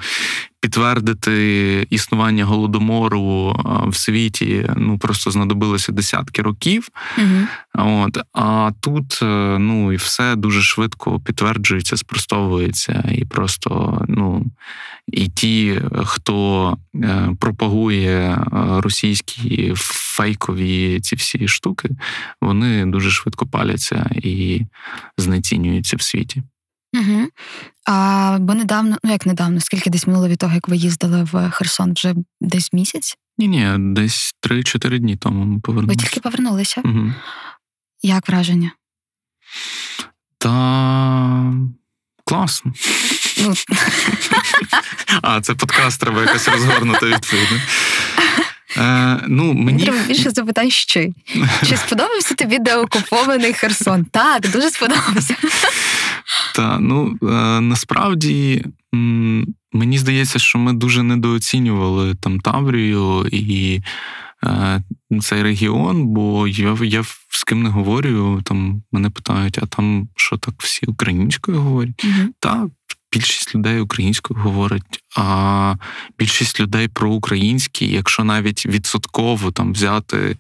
[0.64, 3.56] підтвердити існування голодомору
[3.88, 6.90] в світі ну просто знадобилося десятки років.
[7.18, 7.48] Угу.
[7.74, 14.46] От а тут е, ну і все дуже швидко підтверджується, спростовується, і просто ну
[15.08, 18.38] і ті, хто е, пропагує е,
[18.82, 21.90] російські фейкові ці всі штуки,
[22.42, 24.62] вони дуже швидко паляться і
[25.18, 26.44] знецінюються в світі.
[26.94, 27.28] Угу.
[27.86, 31.50] А бо недавно, ну як недавно, скільки десь минуло від того, як ви їздили в
[31.52, 33.18] Херсон, вже десь місяць?
[33.38, 36.00] Ні, ні, десь 3-4 дні тому ми повернулися.
[36.00, 36.82] Ви тільки повернулися?
[36.86, 37.14] Угу.
[38.02, 38.72] Як враження?
[40.38, 41.54] Та
[42.26, 42.74] класно.
[43.42, 43.54] Ну.
[45.22, 47.58] А, це подкаст треба якось розгорнути відповідно.
[48.78, 49.84] Е, ну, мені...
[49.84, 51.10] Треба більше запитань ще.
[51.70, 54.06] Чи сподобався тобі деокупований Херсон?
[54.06, 55.36] Так, дуже сподобався.
[56.56, 58.66] Та ну е, насправді
[59.74, 63.82] мені здається, що ми дуже недооцінювали там Таврію і
[64.44, 64.84] е,
[65.22, 70.38] цей регіон, бо я я з ким не говорю, там мене питають, а там що
[70.38, 72.06] так всі українською говорять?
[72.06, 72.30] Угу.
[72.40, 72.68] Так,
[73.14, 75.76] більшість людей українською говорить, а
[76.20, 80.38] більшість людей проукраїнські, якщо навіть відсотково там взяти е,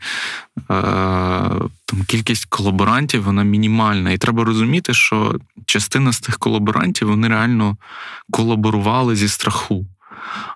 [1.86, 4.12] там кількість колаборантів, вона мінімальна.
[4.12, 7.78] І треба розуміти, що частина з тих колаборантів вони реально
[8.32, 9.86] колаборували зі страху.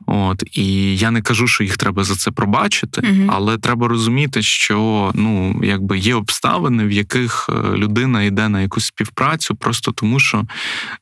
[0.06, 4.42] От і я не кажу, що їх треба за це пробачити, uh але треба розуміти,
[4.42, 10.20] що ну якби є обставини, в яких е, людина йде на якусь співпрацю, просто тому
[10.20, 10.44] що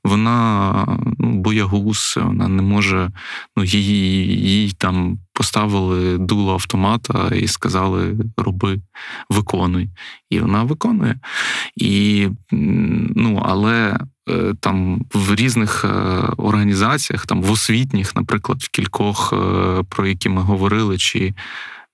[0.03, 0.73] вона
[1.19, 3.11] ну, боягуз, вона не може,
[3.57, 8.79] ну її їй там поставили дуло автомата і сказали: роби,
[9.29, 9.89] виконуй.
[10.29, 11.19] І вона виконує.
[11.75, 12.27] І,
[13.15, 13.97] ну, Але
[14.29, 15.87] е, там в різних е,
[16.37, 21.33] організаціях, там в освітніх, наприклад, в кількох, е, про які ми говорили, чи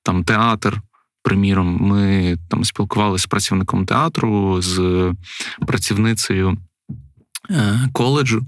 [0.04, 0.82] там театр.
[1.23, 5.13] Приміром, ми там спілкувалися з працівником театру, з
[5.67, 6.58] працівницею
[7.93, 8.45] коледжу,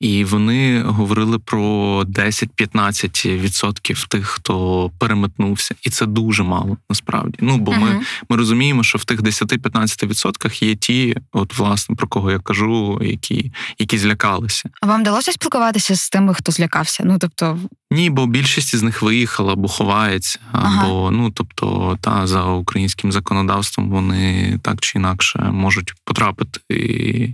[0.00, 7.38] і вони говорили про 10-15% тих, хто переметнувся, і це дуже мало насправді.
[7.40, 7.80] Ну бо uh-huh.
[7.80, 13.00] ми ми розуміємо, що в тих 10-15% є ті, от власне про кого я кажу,
[13.02, 14.70] які які злякалися.
[14.80, 17.02] А вам вдалося спілкуватися з тими, хто злякався?
[17.06, 17.58] Ну тобто,
[17.90, 20.84] ні, бо більшість з них виїхала або ховається, ага.
[20.84, 27.28] або ну тобто, та за українським законодавством вони так чи інакше можуть потрапити і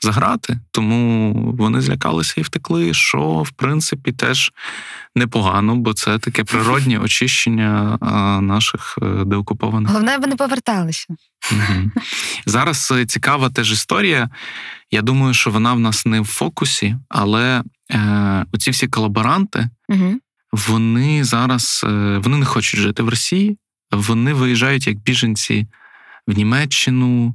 [0.00, 2.94] заграти, тому вони злякалися і втекли.
[2.94, 4.52] Що в принципі теж
[5.14, 7.98] непогано, бо це таке природнє очищення
[8.42, 9.90] наших е, деокупованих.
[9.90, 11.06] Головне, вони поверталися.
[11.52, 11.90] Угу.
[12.46, 14.30] Зараз е, цікава теж історія.
[14.90, 20.14] Я думаю, що вона в нас не в фокусі, але е, оці всі колаборанти, угу.
[20.52, 23.58] вони зараз е, вони не хочуть жити в Росії,
[23.90, 25.66] вони виїжджають як біженці
[26.26, 27.34] в Німеччину,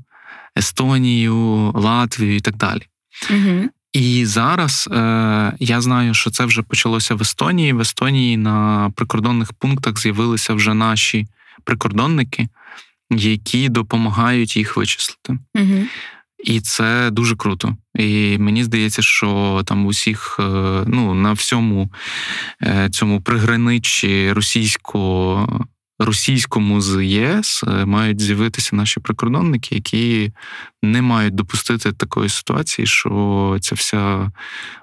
[0.57, 2.81] Естонію, Латвію і так далі.
[3.29, 3.69] Угу.
[3.93, 7.73] І зараз е, я знаю, що це вже почалося в Естонії.
[7.73, 11.27] В Естонії на прикордонних пунктах з'явилися вже наші
[11.63, 12.47] прикордонники,
[13.09, 15.39] які допомагають їх вичислити.
[15.55, 15.85] Угу.
[16.43, 17.77] І це дуже круто.
[17.95, 20.43] І мені здається, що там усіх, е,
[20.87, 21.91] ну на всьому
[22.63, 25.65] е, цьому приграничі російського.
[26.05, 30.31] Російському з ЄС е, мають з'явитися наші прикордонники, які
[30.83, 34.31] не мають допустити такої ситуації, що ця вся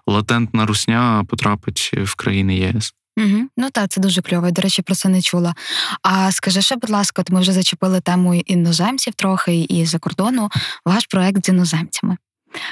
[0.07, 2.95] латентна русня потрапить в країни ЄС.
[3.19, 3.49] Угу.
[3.57, 4.51] Ну так, це дуже кльово.
[4.51, 5.55] До речі, про це не чула.
[6.03, 10.51] А скажи ще, будь ласка, от ми вже зачепили тему іноземців трохи і за кордону.
[10.85, 12.17] Ваш проект з іноземцями.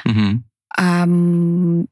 [0.06, 0.40] Угу.
[0.78, 1.86] Ем,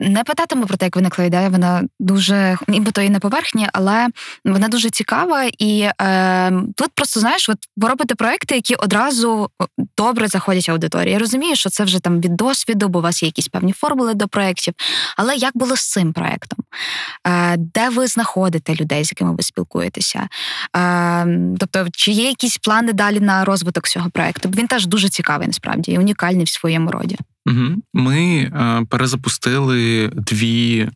[0.00, 1.48] не питатиму про те, як виникла ідея.
[1.48, 4.08] Вона дуже нібито і на поверхні, але
[4.44, 5.44] вона дуже цікава.
[5.58, 9.50] І е, тут просто знаєш, от ви робите проекти, які одразу
[9.98, 11.12] добре заходять аудиторії.
[11.12, 14.14] Я розумію, що це вже там від досвіду, бо у вас є якісь певні формули
[14.14, 14.74] до проєктів.
[15.16, 16.58] Але як було з цим проектом?
[17.26, 20.28] Е, Де ви знаходите людей, з якими ви спілкуєтеся?
[20.76, 21.26] Е,
[21.58, 24.48] Тобто, чи є якісь плани далі на розвиток цього проекту?
[24.48, 27.18] Він теж дуже цікавий, насправді і унікальний в своєму роді.
[27.46, 27.82] Угу.
[27.94, 30.88] Ми е, перезапустили дві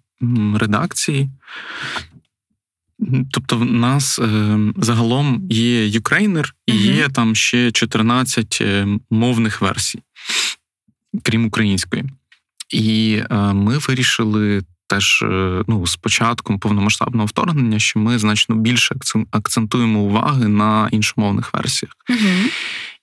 [0.55, 1.31] редакції.
[3.33, 10.03] Тобто, в нас е, загалом є юкрейнер і є там ще 14 е, мовних версій,
[11.23, 12.05] крім української.
[12.71, 18.95] І е, ми вирішили теж е, ну, з початком повномасштабного вторгнення, що ми значно більше
[19.31, 21.93] акцентуємо уваги на іншомовних версіях.
[22.11, 22.47] uh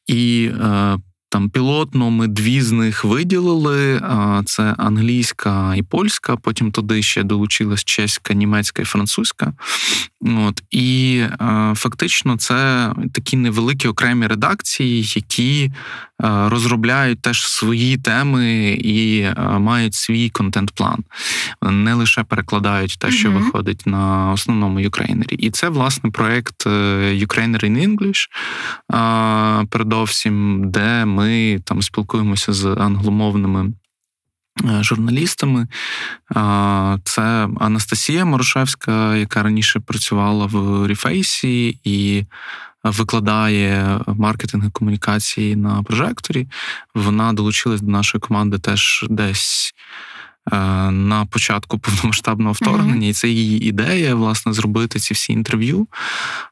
[0.08, 0.98] І е,
[1.38, 4.02] там пілотно ми дві з них виділили:
[4.46, 6.36] це англійська і польська.
[6.36, 9.54] Потім туди ще долучилась чеська, німецька і французька.
[10.22, 11.24] От І
[11.76, 15.72] фактично це такі невеликі окремі редакції, які
[16.20, 19.28] розробляють теж свої теми і
[19.60, 21.04] мають свій контент-план.
[21.62, 23.34] Не лише перекладають те, що uh-huh.
[23.34, 25.36] виходить на основному юкрейнері.
[25.36, 26.70] І це власне проект е,
[27.26, 28.28] Ukrainer in English,
[29.70, 31.27] передовсім, де ми
[31.64, 33.74] там спілкуємося з англомовними.
[34.66, 35.68] Е, журналістами
[37.04, 42.26] це Анастасія Морошевська, яка раніше працювала в Ріфейсі і
[42.84, 46.48] викладає маркетинг і комунікації на прожекторі.
[46.96, 49.74] Вона долучилась до нашої команди теж десь
[50.92, 53.10] на початку повномасштабного вторгнення, mm-hmm.
[53.10, 55.88] і це її ідея, власне, зробити ці всі інтерв'ю.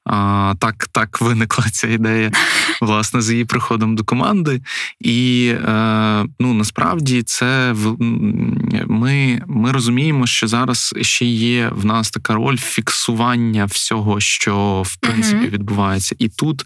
[0.06, 2.32] А, Так так виникла ця ідея,
[2.82, 4.62] власне, з її приходом до команди.
[5.00, 7.76] І е, ну, насправді це
[8.88, 14.96] ми, ми розуміємо, що зараз ще є в нас така роль фіксування всього, що в
[14.96, 15.50] принципі mm-hmm.
[15.50, 16.16] відбувається.
[16.20, 16.66] І тут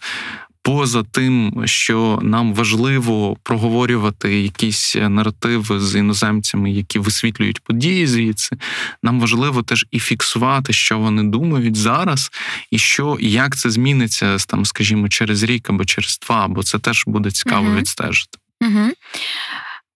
[0.64, 8.58] поза тим, що нам важливо проговорювати якісь наративи з іноземцями, які висвітлюють події звідси,
[9.04, 12.32] нам важливо теж і фіксувати, що вони думають зараз,
[12.72, 17.04] і що як це зміниться там, скажімо, через рік або через два, бо це теж
[17.08, 17.76] буде цікаво угу.
[17.76, 18.38] відстежити.
[18.62, 18.90] Угу.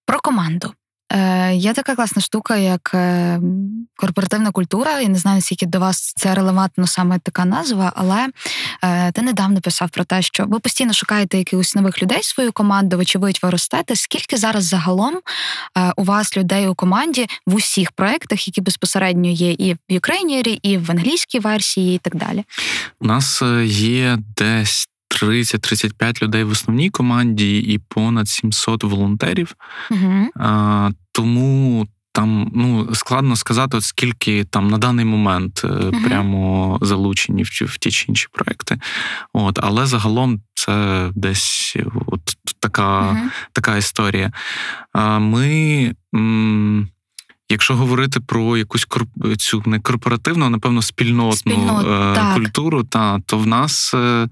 [0.06, 0.74] Про команду.
[1.14, 3.40] Е, Є така класна штука, як е,
[3.96, 5.00] корпоративна культура.
[5.00, 8.28] Я не знаю, наскільки до вас це релевантно саме така назва, але
[8.84, 12.98] е, ти недавно писав про те, що ви постійно шукаєте якихось нових людей свою команду,
[12.98, 13.96] вочевидь, ви ростете.
[13.96, 15.20] Скільки зараз загалом
[15.98, 20.78] у вас людей у команді в усіх проєктах, які безпосередньо є і в Ukrainier, і
[20.78, 22.44] в англійській версії, і так далі?
[23.00, 24.88] У нас є десь
[25.22, 29.56] 30-35 людей в основній команді і понад 700 волонтерів.
[29.92, 30.30] Угу.
[30.36, 37.44] А, Тому там ну складно сказати, от скільки там на даний момент uh прямо залучені
[37.44, 38.80] в, в ті чи інші проекти.
[39.34, 42.22] От, Але загалом це десь от
[42.60, 43.18] така uh
[43.54, 44.32] така історія.
[44.94, 45.94] А, Ми.
[46.16, 46.90] М-
[47.50, 48.88] Якщо говорити про якусь
[49.38, 54.28] цю не корпоративну, а напевно спільнотну Спільнот, е- культуру, та то в нас е-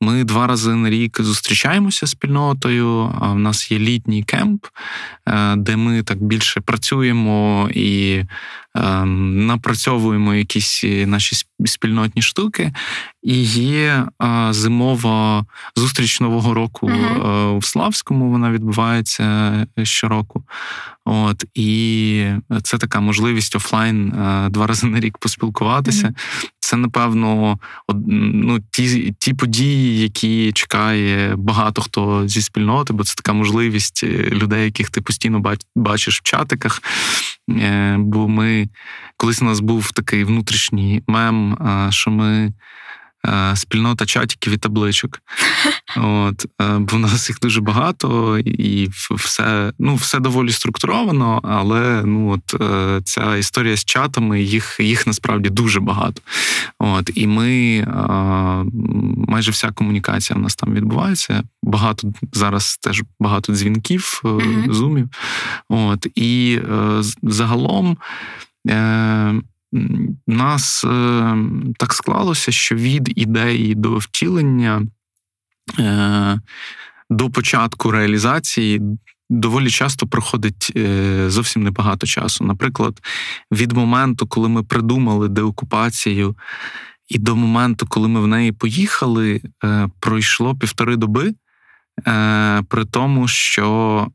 [0.00, 3.12] ми два рази на рік зустрічаємося з спільнотою.
[3.20, 4.66] А в нас є літній кемп,
[5.28, 8.22] е, де ми так більше працюємо і
[9.04, 12.72] напрацьовуємо якісь наші спільнотні штуки.
[13.22, 14.06] І є
[14.50, 17.58] зимова зустріч нового року mm-hmm.
[17.58, 18.30] в Славському.
[18.30, 20.44] Вона відбувається щороку.
[21.04, 22.26] От і
[22.62, 26.06] це така можливість офлайн е, два рази на рік поспілкуватися.
[26.06, 26.48] Mm-hmm.
[26.60, 27.58] Це напевно
[28.06, 34.06] ну, ті ті події, які чекає багато хто зі спільноти, бо це така можливість е,
[34.30, 36.82] людей, яких ти постійно бачиш в чатиках.
[37.50, 38.63] Е, бо ми
[39.16, 41.58] колись у нас був такий внутрішній мем,
[41.90, 42.52] що ми
[43.26, 45.20] Е, спільнота чатиків і табличок.
[45.96, 52.02] От, е, Бо в нас їх дуже багато, і все ну, все доволі структуровано, але
[52.04, 56.22] ну, от, е, ця історія з чатами, їх їх насправді дуже багато.
[56.78, 57.84] От, І ми
[59.28, 61.42] майже вся комунікація в нас там відбувається.
[61.62, 64.72] Багато зараз теж багато дзвінків, mm-hmm.
[64.72, 65.08] зумів.
[65.68, 66.60] От, І
[67.22, 67.96] загалом
[70.26, 71.36] нас е,
[71.78, 74.82] так склалося, що від ідеї до втілення,
[75.78, 76.40] е,
[77.10, 78.80] до початку реалізації.
[79.30, 82.44] Доволі часто проходить е, зовсім небагато часу.
[82.44, 83.00] Наприклад,
[83.52, 86.36] від моменту, коли ми придумали деокупацію,
[87.08, 89.40] і до моменту, коли ми в неї поїхали,
[90.00, 91.34] пройшло півтори доби,
[92.68, 94.10] при тому, що Е,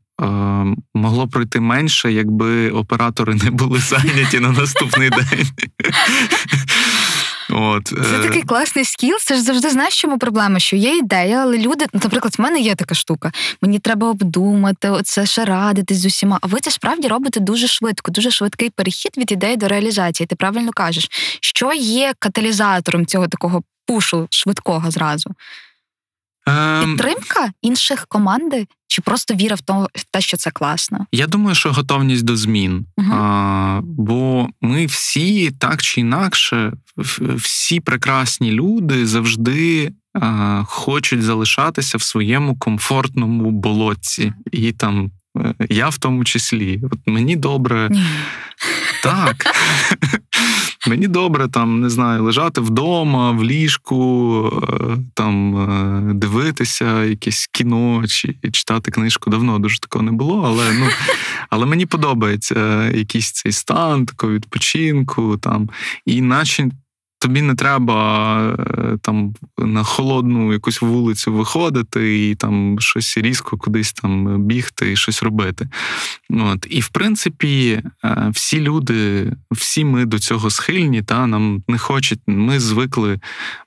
[0.94, 5.46] могло пройти менше, якби оператори не були зайняті на наступний день.
[7.52, 7.86] От.
[7.86, 9.16] Це е, такий класний скіл.
[9.20, 12.60] Це ж завжди знаєш, чому проблема, що є ідея, але люди, ну, наприклад, в мене
[12.60, 13.32] є така штука.
[13.62, 16.38] Мені треба обдумати, оце ще радитись з усіма.
[16.42, 20.26] А ви це справді робите дуже швидко, дуже швидкий перехід від ідеї до реалізації.
[20.26, 21.08] Ти правильно кажеш,
[21.40, 25.30] що є каталізатором цього такого пушу швидкого зразу?
[26.46, 26.96] Ем...
[26.96, 31.06] Підтримка інших команди чи просто віра в те, що це класно?
[31.12, 32.86] Я думаю, що готовність до змін.
[32.96, 33.08] Угу.
[33.12, 36.72] А, Бо ми всі так чи інакше,
[37.36, 44.32] всі прекрасні люди завжди а, хочуть залишатися в своєму комфортному болотці.
[44.52, 46.80] І там е, я в тому числі.
[46.92, 47.88] От Мені добре.
[47.90, 48.04] Ні.
[49.02, 49.46] Так.
[50.88, 58.04] Мені добре там, не знаю, лежати вдома, в ліжку, е, там е, дивитися якесь кіно
[58.08, 59.30] чи читати книжку.
[59.30, 60.86] Давно дуже такого не було, але ну,
[61.50, 65.36] але мені подобається якийсь цей стан, такого відпочинку.
[65.36, 65.70] там,
[66.06, 66.70] І наче
[67.22, 73.92] Тобі не треба е, там на холодну якусь вулицю виходити і там щось різко кудись
[73.92, 75.68] там бігти і щось робити.
[76.30, 76.66] От.
[76.70, 82.20] І в принципі, е, всі люди, всі ми до цього схильні, та нам не хочуть.
[82.26, 83.20] Ми звикли,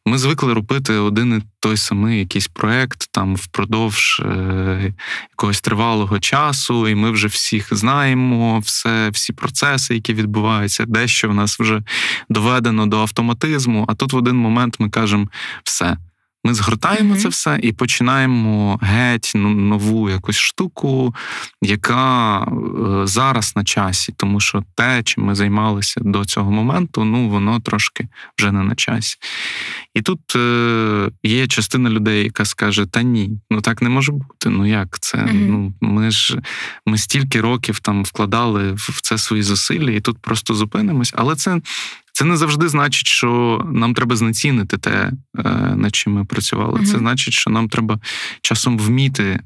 [0.06, 4.94] ми звикли робити один і той самий якийсь проект там впродовж е,
[5.30, 11.34] якогось тривалого часу, і ми вже всіх знаємо, все, всі процеси, які відбуваються, дещо в
[11.34, 11.82] нас вже
[12.30, 13.02] доведено до
[13.44, 13.86] автоматизму.
[13.88, 15.28] А тут в один момент ми кажемо
[15.64, 15.98] все.
[16.46, 17.22] Ми згортаємо mm-hmm.
[17.22, 21.16] це все і починаємо геть нову якусь штуку,
[21.62, 27.30] яка е, зараз на часі, тому що те, чим ми займалися до цього моменту, ну
[27.30, 28.08] воно трошки
[28.40, 29.18] вже не на часі.
[29.94, 34.50] І тут е, є частина людей, яка скаже: Та ні, ну так не може бути.
[34.50, 35.18] Ну як це?
[35.18, 35.48] Mm-hmm.
[35.50, 36.40] Ну ми ж
[36.86, 41.14] ми стільки років там вкладали в це свої зусилля, і тут просто зупинимось.
[41.16, 41.62] Але це
[42.16, 45.44] Це не завжди значить, що нам треба знецінити те, е,
[45.76, 46.74] над чим ми працювали.
[46.74, 46.86] Угу.
[46.86, 48.00] Це значить, що нам треба
[48.42, 49.42] часом вміти е,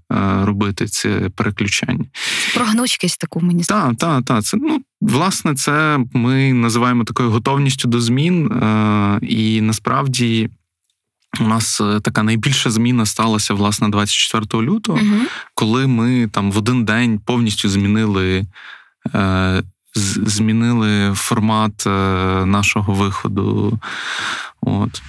[0.45, 2.05] робити це переключання.
[2.55, 4.43] Про гнучкість таку мені Так, так, так.
[4.43, 10.49] Це ну власне, це ми називаємо такою готовністю до змін, е, і насправді.
[11.39, 15.21] У нас така найбільша зміна сталася власне 24 лютого, uh
[15.53, 18.45] коли ми там в один день повністю змінили
[19.97, 21.89] змінили формат е,
[22.45, 23.79] нашого виходу.
[24.61, 25.01] От.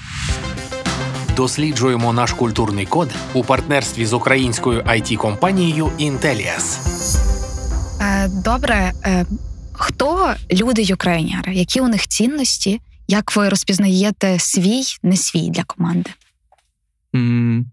[1.36, 5.92] Досліджуємо наш культурний код у партнерстві з українською it компанією.
[8.00, 9.26] Е, добре, е,
[9.72, 11.54] хто люди юкрейнери?
[11.54, 12.80] Які у них цінності?
[13.08, 16.10] Як ви розпізнаєте свій, не свій для команди?
[17.14, 17.64] Mm,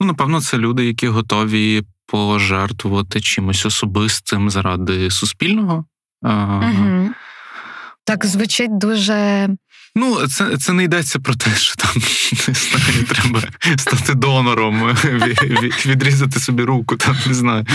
[0.00, 5.84] ну, напевно, це люди, які готові пожертвувати чимось особистим заради суспільного.
[6.22, 7.10] Угу.
[8.04, 9.48] Так звучить дуже.
[10.00, 11.94] Ну, це це не йдеться про те, що там
[12.48, 13.42] не знаю, треба
[13.76, 14.82] стати донором,
[15.86, 17.66] відрізати собі руку, там не знаю.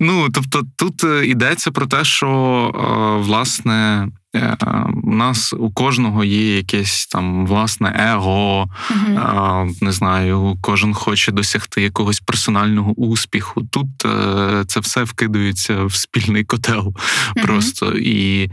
[0.00, 4.56] Ну, тобто, тут йдеться про те, що власне Е,
[5.02, 11.82] у нас у кожного є якесь там власне его, uh не знаю, кожен хоче досягти
[11.82, 13.62] якогось персонального успіху.
[13.70, 16.94] Тут е, це все вкидується в спільний котел
[17.36, 18.50] uh просто і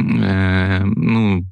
[0.00, 1.44] е, ну.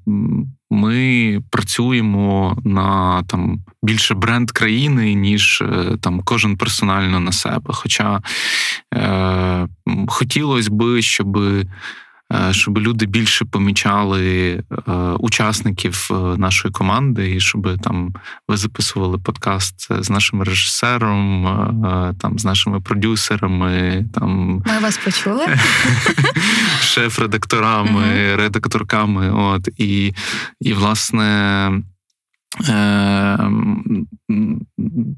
[0.71, 5.63] Ми працюємо на там більше бренд країни, ніж
[6.01, 7.75] там кожен персонально на себе.
[7.75, 8.21] Хоча
[8.95, 9.69] е,
[10.09, 11.65] хотілося би, щоб Е,
[12.51, 14.51] щоб люди більше помічали
[14.89, 18.15] е, учасників е, нашої команди, і щоб там
[18.49, 21.45] ви записували подкаст з нашим режисером,
[22.21, 24.05] там з нашими продюсерами.
[24.15, 25.47] Там Ми вас почули
[26.81, 29.31] шеф-редакторами, редакторками.
[29.31, 30.15] От і,
[30.61, 31.71] і власне.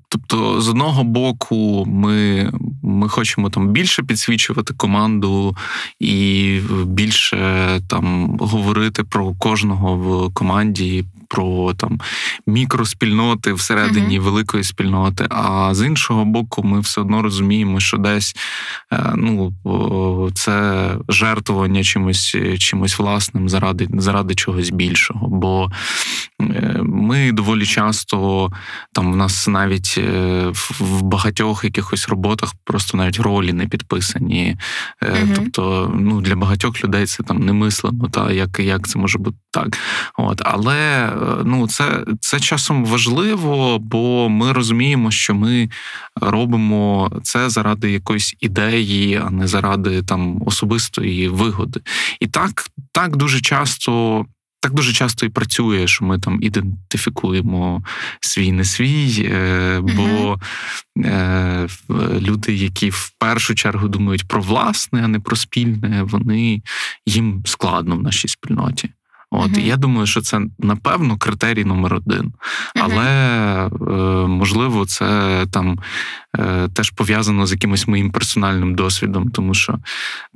[0.08, 2.50] Тобто, з одного боку, ми
[2.82, 5.56] ми хочемо там більше підсвічувати команду
[6.00, 12.00] і більше там говорити про кожного в команді, про там
[12.46, 14.24] мікроспільноти всередині uh-huh.
[14.24, 15.26] великої спільноти.
[15.30, 18.36] А з іншого боку, ми все одно розуміємо, що десь
[18.92, 19.52] е, ну
[20.34, 25.28] це жертвування чимось чимось власним заради заради чогось більшого.
[25.28, 25.70] Бо
[26.40, 28.50] е, ми доволі часто
[28.92, 30.46] там в нас навіть е,
[30.80, 34.56] в багатьох якихось роботах просто навіть ролі не підписані.
[35.02, 35.34] Uh-huh.
[35.36, 39.78] Тобто, ну для багатьох людей це там немислимо, та як як це може бути так.
[40.16, 41.12] От але
[41.44, 45.70] ну це це часом важливо, бо ми розуміємо, що ми
[46.20, 51.80] робимо це заради якоїсь ідеї, а не заради там особистої вигоди.
[52.20, 54.26] І так, так дуже часто.
[54.62, 57.82] Так дуже часто і працює, що ми там ідентифікуємо
[58.20, 60.38] свій не свій, е, бо
[61.04, 61.68] е,
[62.20, 66.62] люди, які в першу чергу думають про власне, а не про спільне, вони
[67.06, 68.90] їм складно в нашій спільноті.
[69.32, 69.60] От uh-huh.
[69.60, 72.32] я думаю, що це напевно критерій номер один,
[72.74, 73.06] але
[73.70, 74.26] uh-huh.
[74.26, 75.78] можливо, це там
[76.38, 79.78] е, теж пов'язано з якимось моїм персональним досвідом, тому що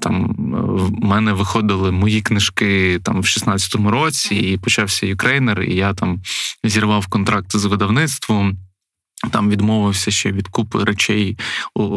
[0.00, 0.34] там
[0.68, 6.20] в мене виходили мої книжки там в 16-му році, і почався юкрейнер, і я там
[6.64, 8.56] зірвав контракт з видавництвом.
[9.30, 11.38] Там відмовився ще від купи речей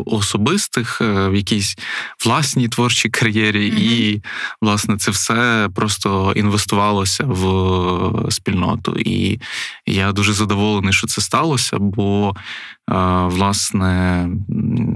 [0.05, 1.78] особистих е, в якійсь
[2.25, 3.80] власній творчій кар'єрі, mm-hmm.
[3.80, 4.23] і
[4.61, 8.95] власне це все просто інвестувалося в спільноту.
[8.99, 9.39] І
[9.86, 12.93] я дуже задоволений, що це сталося, бо е,
[13.25, 14.28] власне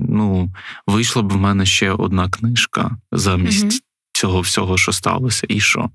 [0.09, 0.53] ну,
[0.88, 3.82] вийшла б в мене ще одна книжка замість mm-hmm.
[4.13, 5.89] цього всього, що сталося, і що.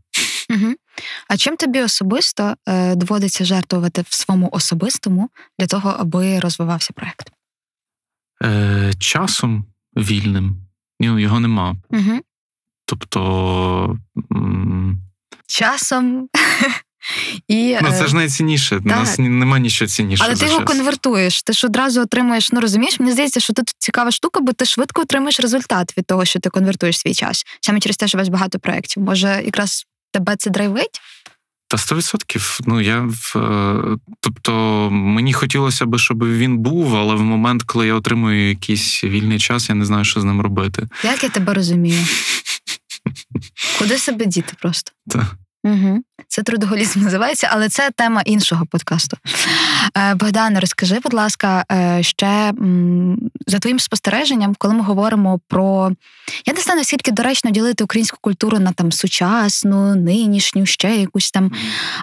[0.50, 0.74] Угу.
[1.28, 7.30] А чим тобі особисто е, доводиться жертвувати в своєму особистому для того, аби розвивався проект?
[8.42, 9.64] Е, Часом
[9.96, 10.56] вільним.
[11.00, 11.76] Ну, Його нема.
[11.90, 12.20] Угу.
[12.84, 13.98] Тобто.
[14.32, 15.02] М-
[15.46, 16.28] Часом.
[17.48, 18.76] І, Ну, це е, ж найцінніше.
[18.76, 20.24] У нас немає нічого цінніше.
[20.26, 20.68] Але ти його час.
[20.68, 24.64] конвертуєш, ти ж одразу отримуєш, ну розумієш, мені здається, що тут цікава штука, бо ти
[24.64, 27.44] швидко отримуєш результат від того, що ти конвертуєш свій час.
[27.60, 29.02] Саме через те, що у вас багато проєктів.
[29.02, 29.86] Може, якраз
[30.16, 31.00] тебе це драйвить?
[31.68, 32.58] Та сто відсотків.
[32.66, 34.52] Ну я е, тобто
[34.90, 39.68] мені хотілося б, щоб він був, але в момент, коли я отримую якийсь вільний час,
[39.68, 40.88] я не знаю, що з ним робити.
[41.04, 42.04] Як я тебе розумію?
[43.78, 44.92] Куди себе діти просто?
[45.08, 45.36] Так.
[45.66, 46.02] Угу.
[46.28, 49.16] Це трудоголізм називається, але це тема іншого подкасту.
[49.96, 52.52] Е, Богдане, розкажи, будь ласка, е, ще
[53.46, 55.92] за твоїм спостереженням, коли ми говоримо про.
[56.46, 61.52] Я не знаю, наскільки доречно ділити українську культуру на там сучасну, нинішню, ще якусь там.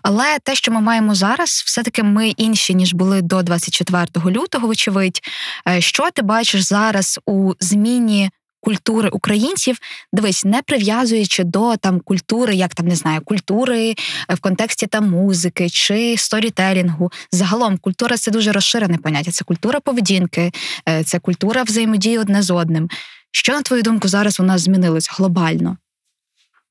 [0.04, 5.22] Але те, що ми маємо зараз, все-таки ми інші, ніж були до 24 лютого, вочевидь.
[5.68, 8.32] Е, що ти бачиш зараз у зміні
[8.64, 9.78] культури українців,
[10.14, 13.96] дивись, не прив'язуючи до там культури, як там не знаю, культури
[14.30, 17.12] е, в контексті там музики чи сторітелінгу.
[17.32, 19.32] Загалом культура це дуже розширене поняття.
[19.32, 20.52] Це культура поведінки,
[20.90, 22.90] е, це культура взаємодії одне з одним.
[23.32, 25.78] Що на твою думку зараз у нас змінилось глобально?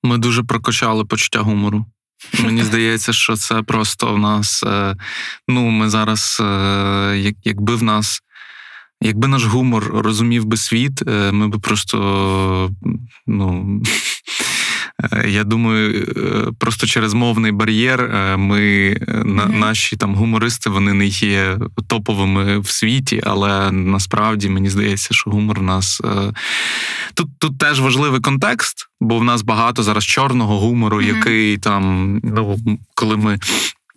[0.02, 1.86] Ми дуже прокачали почуття гумору.
[2.44, 4.62] Мені здається, що це просто в нас.
[4.62, 4.96] Е,
[5.48, 6.42] ну, ми зараз,
[7.44, 8.22] якби в нас
[9.04, 12.70] Якби наш гумор розумів би світ, е, ми би просто,
[13.26, 13.80] ну.
[15.12, 19.58] Е, я думаю, е, просто через мовний бар'єр ми mm-hmm.
[19.58, 25.58] наші там гумористи вони не є топовими в світі, але насправді мені здається, що гумор
[25.58, 26.00] у нас
[27.14, 31.16] тут тут теж важливий контекст, бо в нас багато зараз чорного гумору, mm-hmm.
[31.16, 32.58] який там, ну
[32.94, 33.38] коли ми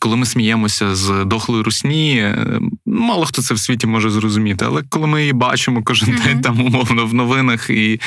[0.06, 2.60] коли ми сміємося з дохлої русні, е,
[2.96, 4.66] мало хто це в світі може зрозуміти.
[4.66, 6.24] Але коли ми її бачимо кожен mm-hmm.
[6.24, 8.02] день там умовно в новинах і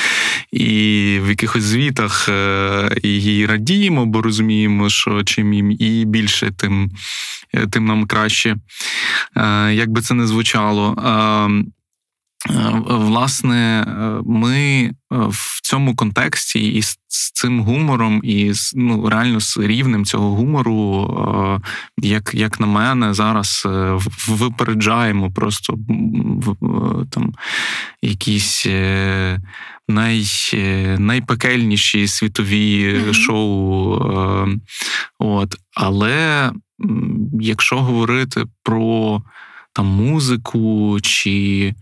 [0.53, 0.65] і
[1.23, 6.91] в якихось звітах, е, її радіємо, бо розуміємо, що чим їм і більше, тим,
[7.55, 8.57] е, тим нам краще.
[9.73, 10.95] Як би це не звучало.
[12.47, 16.99] Е, власне, е, ми е, в цьому контексті і з
[17.33, 21.61] цим гумором, і з ну реально з рівнем цього гумору,
[21.97, 23.69] як як на мене, зараз
[24.29, 25.79] випереджаємо просто
[27.11, 27.33] там
[28.03, 28.67] якісь
[29.89, 30.25] най,
[30.99, 33.13] найпекельніші світові mm-hmm.
[33.13, 34.59] шоу.
[35.19, 35.57] От.
[35.75, 36.53] Але
[37.41, 39.23] якщо говорити про
[39.73, 41.75] там музику чи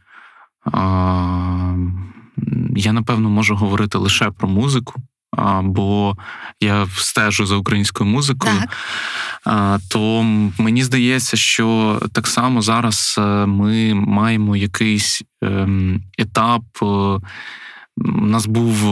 [2.77, 4.95] я напевно можу говорити лише про музику,
[5.63, 6.17] бо
[6.61, 8.55] я стежу за українською музикою.
[8.61, 8.71] Так.
[9.89, 10.23] То
[10.59, 16.63] мені здається, що так само зараз е, ми маємо якийсь ем, етап.
[16.83, 16.87] Е,
[17.97, 18.85] у нас був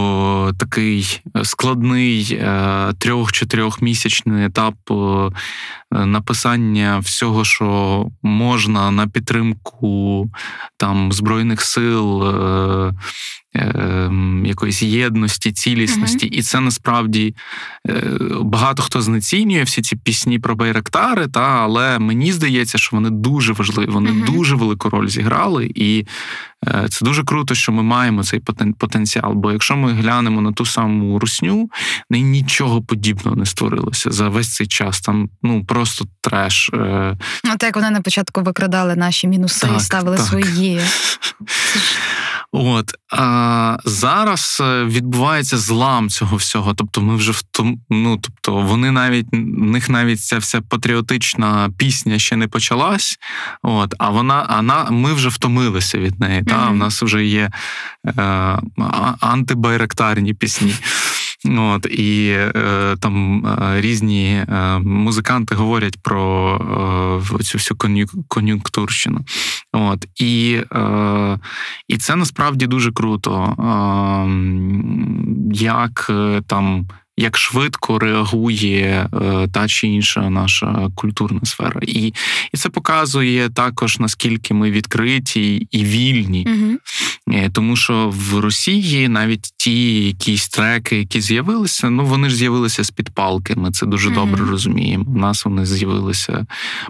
[0.58, 4.74] такий складний е, трьох-чотирьохмісячний етап
[5.94, 10.30] написання всього, що можна на підтримку
[10.76, 12.24] там збройних сил.
[12.24, 12.92] Е,
[13.54, 16.38] ем, якоїсь єдності, цілісності, mm-hmm.
[16.38, 17.34] і це насправді
[17.88, 18.02] е,
[18.40, 23.52] багато хто знецінює всі ці пісні про Байрактари, та але мені здається, що вони дуже
[23.52, 24.32] важливі, вони mm-hmm.
[24.32, 26.06] дуже велику роль зіграли, і
[26.66, 28.40] е, це дуже круто, що ми маємо цей
[28.78, 29.32] потенціал.
[29.32, 31.70] Бо якщо ми глянемо на ту саму русню,
[32.10, 35.00] не нічого подібного не створилося за весь цей час.
[35.00, 36.70] Там ну просто треш.
[36.74, 37.16] Е.
[37.44, 40.26] Ну, так як вони на початку викрадали наші мінуси так, і ставили так.
[40.26, 40.80] свої.
[42.52, 46.74] От а зараз е, відбувається злам цього всього.
[46.74, 51.70] Тобто, ми вже в тому, ну тобто, вони навіть в них навіть ця вся патріотична
[51.78, 53.18] пісня ще не почалась.
[53.62, 56.42] От, а вона, а ми вже втомилися від неї.
[56.42, 56.48] Mm-hmm.
[56.48, 57.50] Та у нас вже є
[58.06, 58.12] е,
[59.20, 60.74] антибайректарні пісні.
[61.50, 67.78] От, І е, там е, різні е, музиканти говорять про е, цю всю
[68.28, 69.20] кон'юнктурщину.
[69.72, 71.38] От, І е,
[71.88, 73.54] і це насправді дуже круто.
[73.58, 82.14] Ем, як е, там як швидко реагує е, та чи інша наша культурна сфера, і
[82.52, 87.48] і це показує також наскільки ми відкриті і вільні, угу.
[87.52, 92.90] тому що в Росії навіть ті якісь треки, які з'явилися, ну вони ж з'явилися з
[92.90, 93.54] під палки.
[93.56, 94.16] Ми це дуже угу.
[94.16, 95.04] добре розуміємо.
[95.08, 96.46] У нас вони з'явилися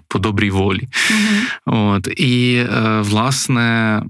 [0.09, 0.89] по добрій волі.
[1.11, 1.79] Угу.
[1.79, 4.03] От і е, власне,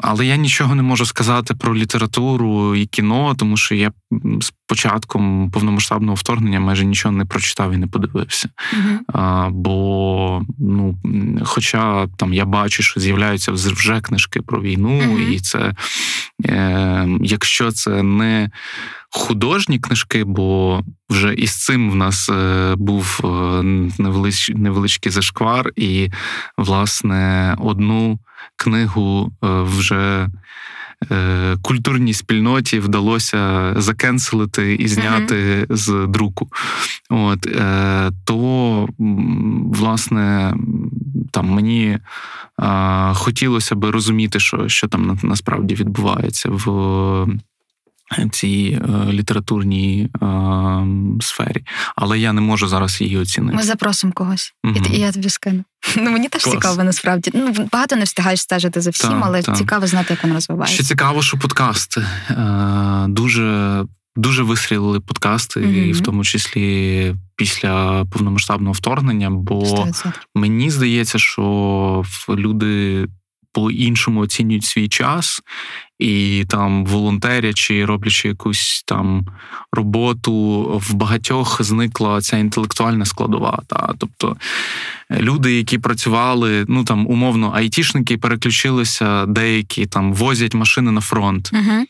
[0.00, 3.92] але я нічого не можу сказати про літературу і кіно, тому що я
[4.66, 8.48] початком повномасштабного вторгнення майже нічого не прочитав і не подивився.
[8.48, 8.98] Uh-huh.
[9.12, 10.98] А, Бо, ну,
[11.44, 15.28] хоча там я бачу, що з'являються вже книжки про війну, uh-huh.
[15.28, 15.74] і це
[16.44, 18.50] е, якщо це не
[19.10, 23.28] художні книжки, бо вже із цим в нас е, був е,
[23.98, 26.10] невелич, невеличкий зашквар, і,
[26.58, 28.18] власне, одну
[28.56, 30.28] книгу е, вже.
[31.10, 35.76] Е, культурній спільноті вдалося закенселити і зняти mm-hmm.
[35.76, 36.48] з друку.
[37.10, 38.88] От, е, То,
[39.72, 40.54] власне,
[41.30, 41.98] там мені
[43.12, 46.66] хотілося би розуміти, що що там насправді відбувається в
[48.32, 50.26] цій е, літературній е,
[51.20, 51.64] сфері.
[51.96, 53.56] Але я не можу зараз її оцінити.
[53.56, 54.76] Ми запросимо когось, угу.
[54.92, 55.64] і я тобі скину.
[55.96, 56.54] Ну мені теж Клас.
[56.54, 57.30] цікаво, насправді.
[57.34, 59.56] Ну багато не встигаєш стежити за всім, Так, але так.
[59.56, 60.74] цікаво знати, як він розвивається.
[60.74, 63.84] Ще цікаво, що подкасти е, дуже.
[64.16, 65.74] Дуже вистрілили подкасти, Мгм.
[65.74, 69.30] і в тому числі після повномасштабного вторгнення.
[69.30, 70.12] Бо 100%.
[70.34, 73.06] мені здається, що люди
[73.52, 75.42] по-іншому оцінюють свій час
[75.98, 79.26] і там волонтерячи, роблячи якусь там
[79.72, 80.32] роботу,
[80.88, 83.62] в багатьох зникла ця інтелектуальна складова.
[83.66, 84.36] Та тобто
[85.10, 91.50] люди, які працювали, ну там умовно, айтішники переключилися, деякі там возять машини на фронт.
[91.52, 91.84] Угу.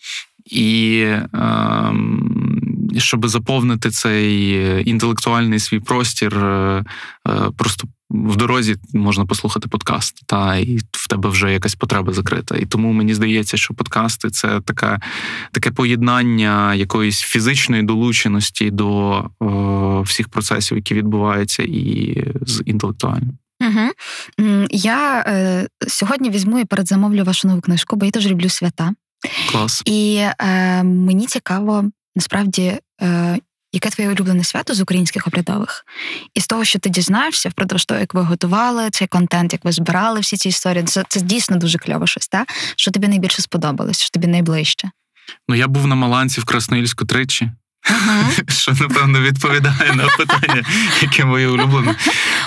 [0.51, 1.05] І
[1.35, 4.51] ем, щоб заповнити цей
[4.91, 6.85] інтелектуальний свій простір, е,
[7.29, 12.57] е, просто в дорозі можна послухати подкаст, та і в тебе вже якась потреба закрита.
[12.57, 15.01] І тому мені здається, що подкасти це така,
[15.53, 19.47] таке поєднання якоїсь фізичної долученості до е,
[20.03, 23.39] всіх процесів, які відбуваються, і з інтелектуальним.
[23.61, 23.91] Угу.
[24.71, 28.93] Я е, сьогодні візьму і передзамовлю вашу нову книжку, бо я теж люблю свята.
[29.51, 29.83] Клас.
[29.85, 33.39] І е, мені цікаво, насправді, е,
[33.73, 35.85] яке твоє улюблене свято з українських обрядових?
[36.35, 39.73] І з того, що ти дізнаєшся впродовж того, як ви готували цей контент, як ви
[39.73, 42.49] збирали всі ці історії, це, це дійсно дуже кльово щось, так?
[42.77, 44.91] Що тобі найбільше сподобалось, що тобі найближче?
[45.49, 47.51] Ну я був на Маланці в Красноїльську тричі.
[47.91, 48.45] Угу.
[48.49, 50.65] Що напевно відповідає на питання,
[51.03, 51.97] яке моє улюблене.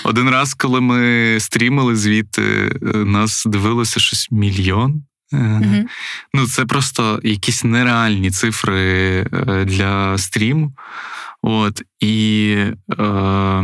[0.03, 5.03] Один раз, коли ми стрімили звідти, нас дивилося щось мільйон.
[6.33, 9.23] Ну, це просто якісь нереальні цифри
[9.65, 10.73] для стріму.
[11.41, 12.55] От і
[12.99, 13.63] е,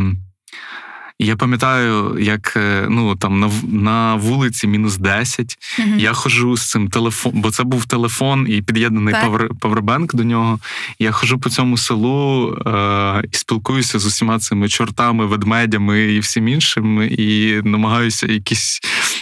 [1.20, 2.54] я пам'ятаю, як
[2.90, 5.90] ну там на на вулиці мінус 10, угу.
[5.98, 9.16] я ходжу з цим телефоном, бо це був телефон і під'єднаний
[9.60, 10.60] павербенк до нього.
[11.00, 16.48] Я ходжу по цьому селу е, і спілкуюся з усіма цими чортами, ведмедями і всім
[16.48, 18.80] іншим, і намагаюся якісь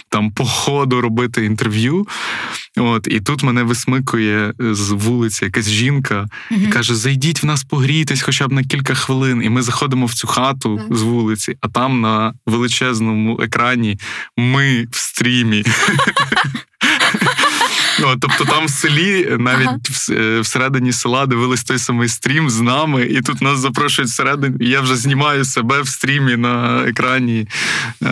[0.08, 2.06] там по ходу робити інтерв'ю.
[2.76, 6.60] От, І тут мене висмикує з вулиці якась жінка угу.
[6.64, 9.42] і каже: Зайдіть в нас погрійтесь хоча б на кілька хвилин.
[9.42, 13.98] І ми заходимо в цю хату з вулиці, а там на величезному екрані
[14.36, 15.64] ми в стрімі.
[18.02, 20.40] О, тобто там в селі, навіть ага.
[20.40, 24.56] всередині села дивились той самий стрім з нами, і тут нас запрошують всередині.
[24.60, 27.48] І я вже знімаю себе в стрімі на екрані
[28.02, 28.08] е,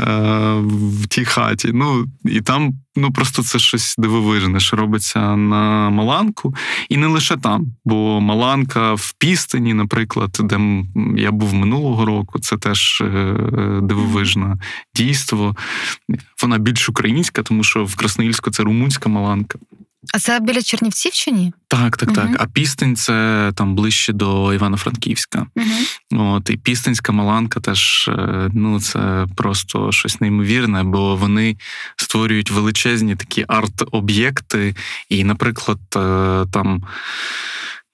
[0.65, 1.71] в тій хаті.
[1.75, 6.55] Ну і там ну просто це щось дивовижне, що робиться на Маланку.
[6.89, 10.85] І не лише там, бо Маланка в Пістині, наприклад, де
[11.17, 13.35] я був минулого року, це теж е,
[13.83, 14.57] дивовижне
[14.95, 15.57] дійство.
[16.45, 19.59] Вона більш українська, тому що в Красноїльську це румунська Маланка.
[20.15, 21.53] А це біля Чернівців чи ні?
[21.69, 22.29] Так, так, так.
[22.39, 25.47] А Пістень це там ближче до Івано-Франківська.
[25.57, 26.37] Uh-huh.
[26.37, 28.11] От і Пістинська Маланка теж
[28.53, 31.57] ну це просто щось неймовірне, бо вони
[31.97, 34.75] створюють величезні такі арт-об'єкти.
[35.09, 35.79] І, наприклад,
[36.53, 36.83] там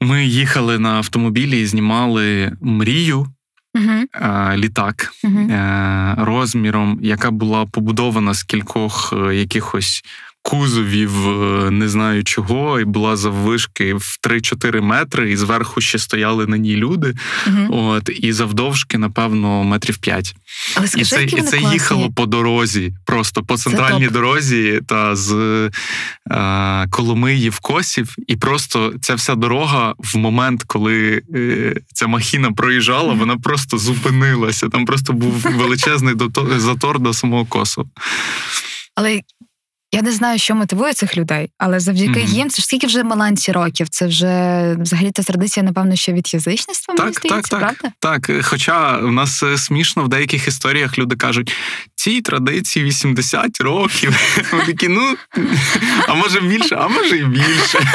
[0.01, 3.27] ми їхали на автомобілі і знімали мрію.
[3.75, 4.57] Uh-huh.
[4.57, 6.25] Літак uh-huh.
[6.25, 10.05] розміром, яка була побудована з кількох якихось
[10.43, 11.13] кузовів
[11.71, 16.77] не знаю чого, і була заввишки в 3-4 метри, і зверху ще стояли на ній
[16.77, 17.15] люди.
[17.47, 17.67] Uh-huh.
[17.71, 20.35] От і завдовжки, напевно, метрів 5.
[20.75, 21.73] Але скажи, і це, які і це класні.
[21.73, 25.33] їхало по дорозі, просто по центральній дорозі та з
[26.31, 32.53] е, Коломиї в Косів, і просто ця вся дорога в момент, коли е, ця махіна
[32.53, 34.69] проїжджала, вона просто зупинилася.
[34.69, 36.15] Там просто був величезний
[36.57, 37.89] затор до самого Косова.
[38.95, 39.21] Але
[39.93, 42.35] я не знаю, що мотивує цих людей, але завдяки mm-hmm.
[42.35, 43.89] їм це ж скільки вже маланці років.
[43.89, 47.97] Це вже взагалі та традиція, напевно, що від язичництва мені так, здається, так, правда?
[48.01, 51.55] Так, хоча в нас смішно в деяких історіях люди кажуть,
[51.95, 54.17] цій традиції 80 років.
[54.53, 55.17] Ми такі, ну
[56.09, 57.79] а може більше, а може і більше.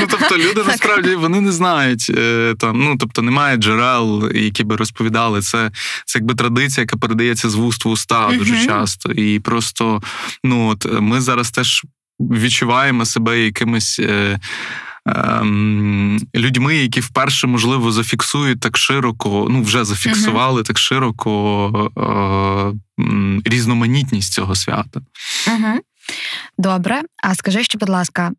[0.00, 2.12] Ну тобто, люди насправді вони не знають
[2.58, 2.80] там.
[2.80, 5.42] Ну тобто, немає джерел, які би розповідали.
[5.42, 5.70] Це
[6.04, 9.12] це якби традиція, яка передається з вуст в уста дуже часто.
[9.12, 10.02] І просто
[10.44, 11.84] ну от ми зараз теж
[12.20, 13.98] відчуваємо себе якимись.
[13.98, 14.38] Е,
[16.34, 20.66] Людьми, які вперше, можливо, зафіксують так широко, ну вже зафіксували uh-huh.
[20.66, 21.92] так широко
[22.98, 23.02] е,
[23.44, 25.00] різноманітність цього свята.
[25.46, 25.78] Uh-huh.
[26.58, 27.02] Добре.
[27.22, 28.30] А скажи, що, будь ласка,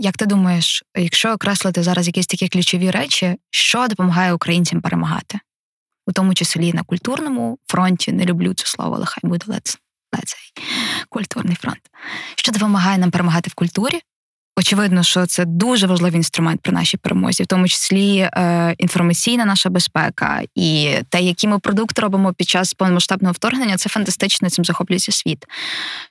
[0.00, 5.38] як ти думаєш, якщо окреслити зараз якісь такі ключові речі, що допомагає українцям перемагати?
[6.06, 9.44] У тому числі на культурному фронті, не люблю це слово, але хай буде
[10.24, 10.64] цей
[11.08, 11.80] культурний фронт.
[12.36, 14.00] Що допомагає нам перемагати в культурі?
[14.58, 19.70] Очевидно, що це дуже важливий інструмент при нашій перемозі, в тому числі е, інформаційна наша
[19.70, 24.50] безпека і те, які ми продукти робимо під час повномасштабного вторгнення, це фантастично.
[24.50, 25.44] Цим захоплюється світ.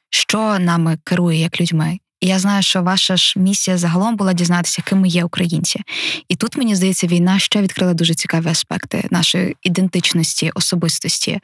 [0.10, 2.00] Що нами керує як людьми?
[2.22, 5.82] Я знаю, що ваша ж місія загалом була дізнатися, ким є українці.
[6.30, 11.40] І тут мені здається, війна ще відкрила дуже цікаві аспекти нашої ідентичності, особистості.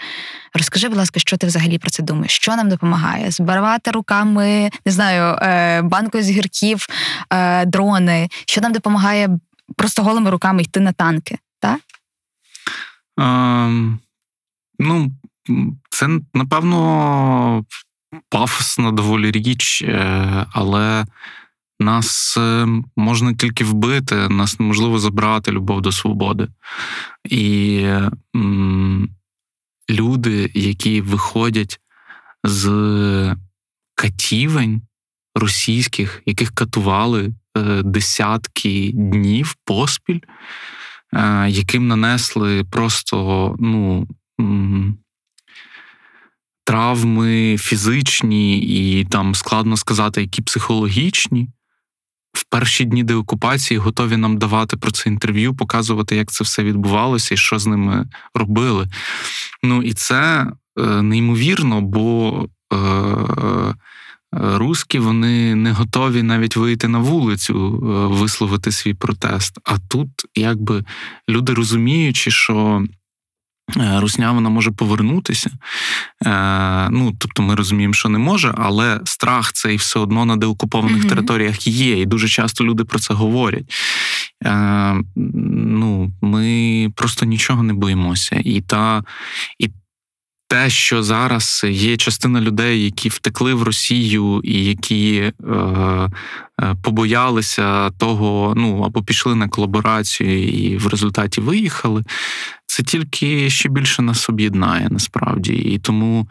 [0.53, 2.32] Розкажи, будь ласка, що ти взагалі про це думаєш?
[2.32, 3.32] Що нам допомагає?
[3.32, 6.88] Збирати руками, не знаю, е, банку з гірків,
[7.34, 9.30] е, дрони, що нам допомагає
[9.78, 11.38] просто голими руками йти на танки?
[11.61, 11.80] так?
[13.17, 13.97] Um,
[14.80, 15.11] ну,
[15.89, 17.65] це напевно
[18.30, 21.05] пафосна доволі річ, е, але
[21.80, 26.47] нас е, можна тільки вбити, нас неможливо забрати любов до свободи.
[27.26, 27.86] І
[29.89, 31.80] люди, які виходять
[32.43, 33.36] з
[33.95, 34.82] катівень
[35.36, 40.20] російських, яких катували е, десятки днів поспіль,
[41.47, 44.07] яким нанесли просто ну,
[46.64, 51.49] травми фізичні і там складно сказати, які психологічні.
[52.34, 57.34] В перші дні деокупації готові нам давати про це інтерв'ю, показувати, як це все відбувалося
[57.34, 58.88] і що з ними робили.
[59.64, 60.47] Ну і це
[60.80, 63.74] е, неймовірно, бо е, е,
[64.34, 69.59] русські вони не готові навіть вийти на вулицю, е, висловити свій протест.
[69.64, 70.84] А тут, якби
[71.30, 72.86] люди розуміючи, що
[73.78, 75.49] русня вона може повернутися.
[76.26, 81.03] Е, ну, Тобто ми розуміємо, що не може, але страх цей все одно на деокупованих
[81.03, 81.09] mm-hmm.
[81.09, 83.74] територіях є, і дуже часто люди про це говорять.
[84.45, 88.41] Е, ну, Ми просто нічого не боїмося.
[88.45, 89.03] І та,
[89.59, 89.70] і
[90.52, 96.10] те, що зараз є частина людей, які втекли в Росію і які е, е,
[96.84, 102.04] побоялися того, ну або пішли на колаборацію і в результаті виїхали,
[102.66, 105.54] це тільки ще більше нас об'єднає насправді.
[105.54, 106.28] І тому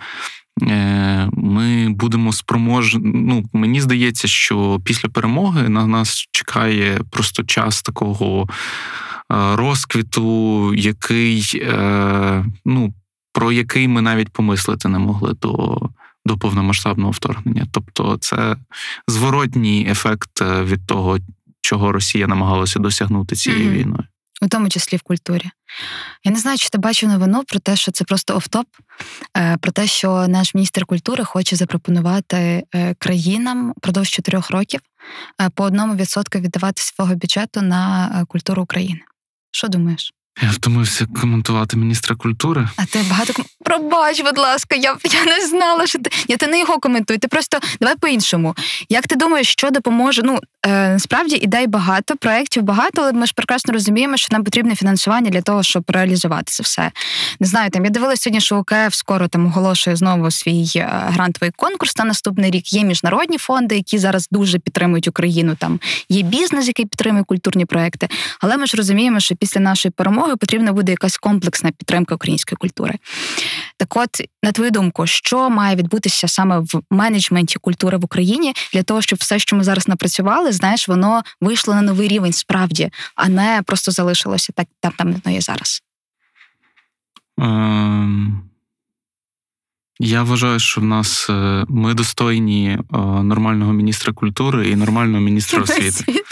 [0.62, 3.00] е, ми будемо спроможні.
[3.14, 8.46] Ну, мені здається, що після перемоги на нас чекає просто час такого.
[9.32, 12.94] Е, розквіту, який е, ну
[13.32, 15.80] про який ми навіть помислити не могли до
[16.24, 17.66] до повномасштабного вторгнення.
[17.72, 18.56] Тобто, це
[19.08, 21.18] зворотній ефект е, від того,
[21.60, 23.72] чого Росія намагалася досягнути цією mm-hmm.
[23.72, 24.04] війною.
[24.42, 25.50] У тому числі в культурі.
[26.24, 28.66] Я не знаю, чи ти бачив новину про те, що це просто офтоп,
[29.36, 34.80] е, про те, що наш міністр культури хоче запропонувати е, країнам продовж чотирьох років
[35.54, 39.00] по одному відсотку віддавати свого бюджету на культуру України.
[39.50, 40.12] Що думаєш?
[40.42, 42.68] Я втомився коментувати міністра культури.
[42.76, 43.32] А ти багато.
[43.64, 46.10] Пробач, будь ласка, я я не знала, що ти.
[46.28, 47.18] Я ти не його коментую.
[47.18, 48.54] Ти просто давай по-іншому.
[48.88, 50.22] Як ти думаєш, що допоможе?
[50.24, 54.74] Ну е, насправді ідей багато, проєктів багато, але ми ж прекрасно розуміємо, що нам потрібне
[54.74, 56.90] фінансування для того, щоб реалізувати це все.
[57.40, 61.52] Не знаю, там я дивилася сьогодні, що УКФ скоро там оголошує знову свій е, грантовий
[61.56, 62.72] конкурс на наступний рік.
[62.72, 65.54] Є міжнародні фонди, які зараз дуже підтримують Україну.
[65.54, 68.08] Там є бізнес, який підтримує культурні проекти.
[68.40, 72.94] Але ми ж розуміємо, що після нашої перемоги потрібна буде якась комплексна підтримка української культури.
[73.76, 78.82] Так, от, на твою думку, що має відбутися саме в менеджменті культури в Україні для
[78.82, 83.28] того, щоб все, що ми зараз напрацювали, знаєш, воно вийшло на новий рівень справді, а
[83.28, 85.82] не просто залишилося так, там там воно є зараз.
[87.38, 88.50] Ем...
[90.02, 95.62] Я вважаю, що в нас е, ми достойні е, нормального міністра культури і нормального міністра
[95.62, 96.22] освіти.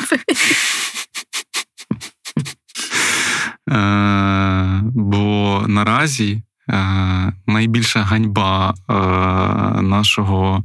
[4.94, 8.92] Бо наразі е, найбільша ганьба е,
[9.82, 10.64] нашого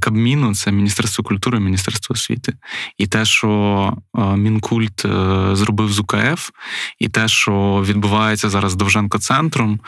[0.00, 2.52] Кабміну це Міністерство культури, Міністерство освіти.
[2.98, 3.96] І те, що
[4.36, 5.06] Мінкульт
[5.52, 6.50] зробив з УКФ,
[6.98, 9.80] і те, що відбувається зараз Довженко центром,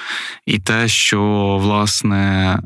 [0.47, 1.23] і те, що
[1.63, 2.59] власне.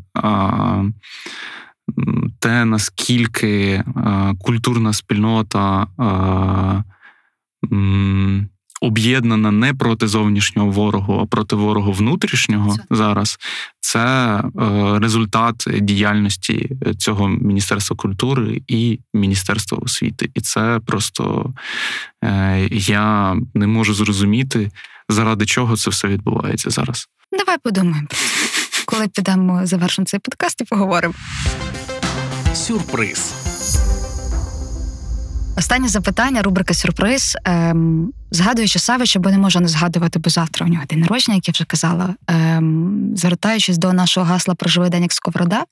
[2.38, 3.84] Те, наскільки
[4.40, 5.86] культурна спільнота
[8.82, 12.82] об'єднана не проти зовнішнього ворогу, а проти ворогу внутрішнього це.
[12.90, 13.38] зараз.
[13.80, 20.30] Це е, результат діяльності цього міністерства культури і міністерства освіти.
[20.34, 21.52] І це просто
[22.24, 24.70] е, я не можу зрозуміти,
[25.08, 27.08] заради чого це все відбувається зараз.
[27.38, 28.08] Давай подумаємо.
[28.86, 31.14] Коли підемо завершимо цей подкаст і поговоримо.
[32.54, 33.41] Сюрприз.
[35.62, 37.36] Останнє запитання, рубрика сюрприз.
[37.44, 41.48] Ем, Згадуючи Савича, бо не можу не згадувати, бо завтра у нього день народження, як
[41.48, 42.14] я вже казала.
[42.26, 45.64] Ем, Звертаючись до нашого гасла «Проживи день як сковорода.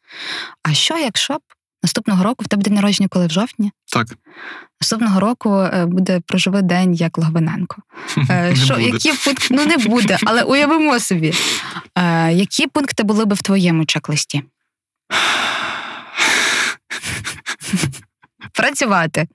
[0.63, 1.41] А що, якщо б
[1.83, 3.73] Наступного року в тебе день народження, коли в жовтні.
[3.93, 4.07] Так.
[4.81, 7.77] Наступного року е, буде проживе день як Логвиненко.
[8.31, 9.47] Е, Що, які пункти?
[9.51, 11.33] Ну не буде, але уявимо собі.
[11.95, 14.43] Е, Які пункти були би в твоєму чек-листі?
[18.53, 19.27] Працювати.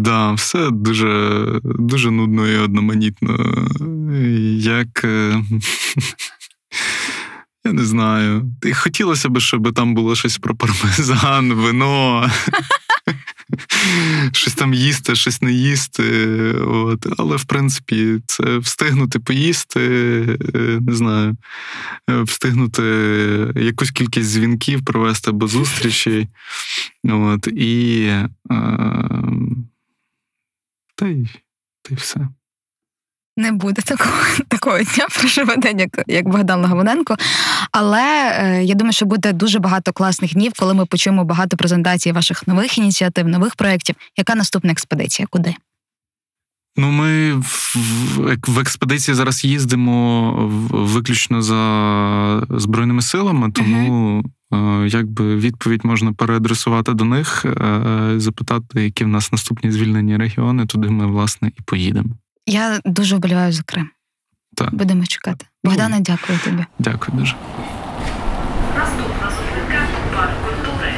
[0.00, 3.54] Да, все дуже, дуже нудно і одноманітно.
[4.58, 5.04] Як.
[5.04, 5.42] е,
[7.64, 8.52] Я не знаю.
[8.74, 12.30] Хотілося б, щоб там було щось про пармезан, вино.
[14.32, 16.32] Щось там їсти, щось не їсти.
[16.52, 17.06] От.
[17.18, 19.80] Але, в принципі, це встигнути поїсти,
[20.54, 21.36] е, не знаю,
[22.10, 22.82] е, встигнути
[23.56, 26.28] якусь кількість дзвінків провести або зустрічей.
[27.04, 27.46] От.
[27.46, 28.02] І.
[28.06, 28.28] Е,
[30.94, 31.28] та й,
[31.82, 32.28] та й все.
[33.38, 34.16] Не буде такого,
[34.48, 37.16] такого дня проживе день, як, як Богдан Логвиненко.
[37.72, 42.12] Але е, я думаю, що буде дуже багато класних днів, коли ми почуємо багато презентацій
[42.12, 43.96] ваших нових ініціатив, нових проєктів.
[44.16, 45.28] Яка наступна експедиція?
[45.30, 45.54] Куди?
[46.76, 50.32] Ну, ми в, в, в експедиції зараз їздимо
[50.70, 54.24] виключно за Збройними силами, тому
[54.54, 60.66] е, якби відповідь можна переадресувати до них, е, запитати, які в нас наступні звільнені регіони,
[60.66, 62.10] туди ми, власне, і поїдемо.
[62.48, 63.90] Я дуже вболіваю за Крим.
[64.56, 64.74] Так.
[64.74, 65.46] Будемо чекати.
[65.64, 66.64] Богдане, дякую тобі.
[66.78, 67.34] Дякую дуже.
[68.76, 70.92] Наступна зупинка парк культури.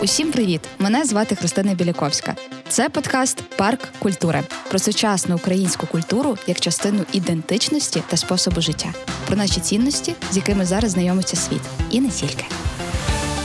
[0.00, 0.60] Усім привіт!
[0.78, 2.34] Мене звати Христина Біляковська.
[2.68, 8.88] Це подкаст Парк культури про сучасну українську культуру як частину ідентичності та способу життя,
[9.26, 12.44] про наші цінності, з якими зараз знайомиться світ, і не тільки.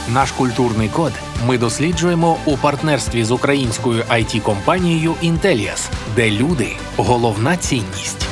[0.08, 1.12] Наш культурний код
[1.46, 8.26] ми досліджуємо у партнерстві з українською it компанією Intellias, де люди головна цінність.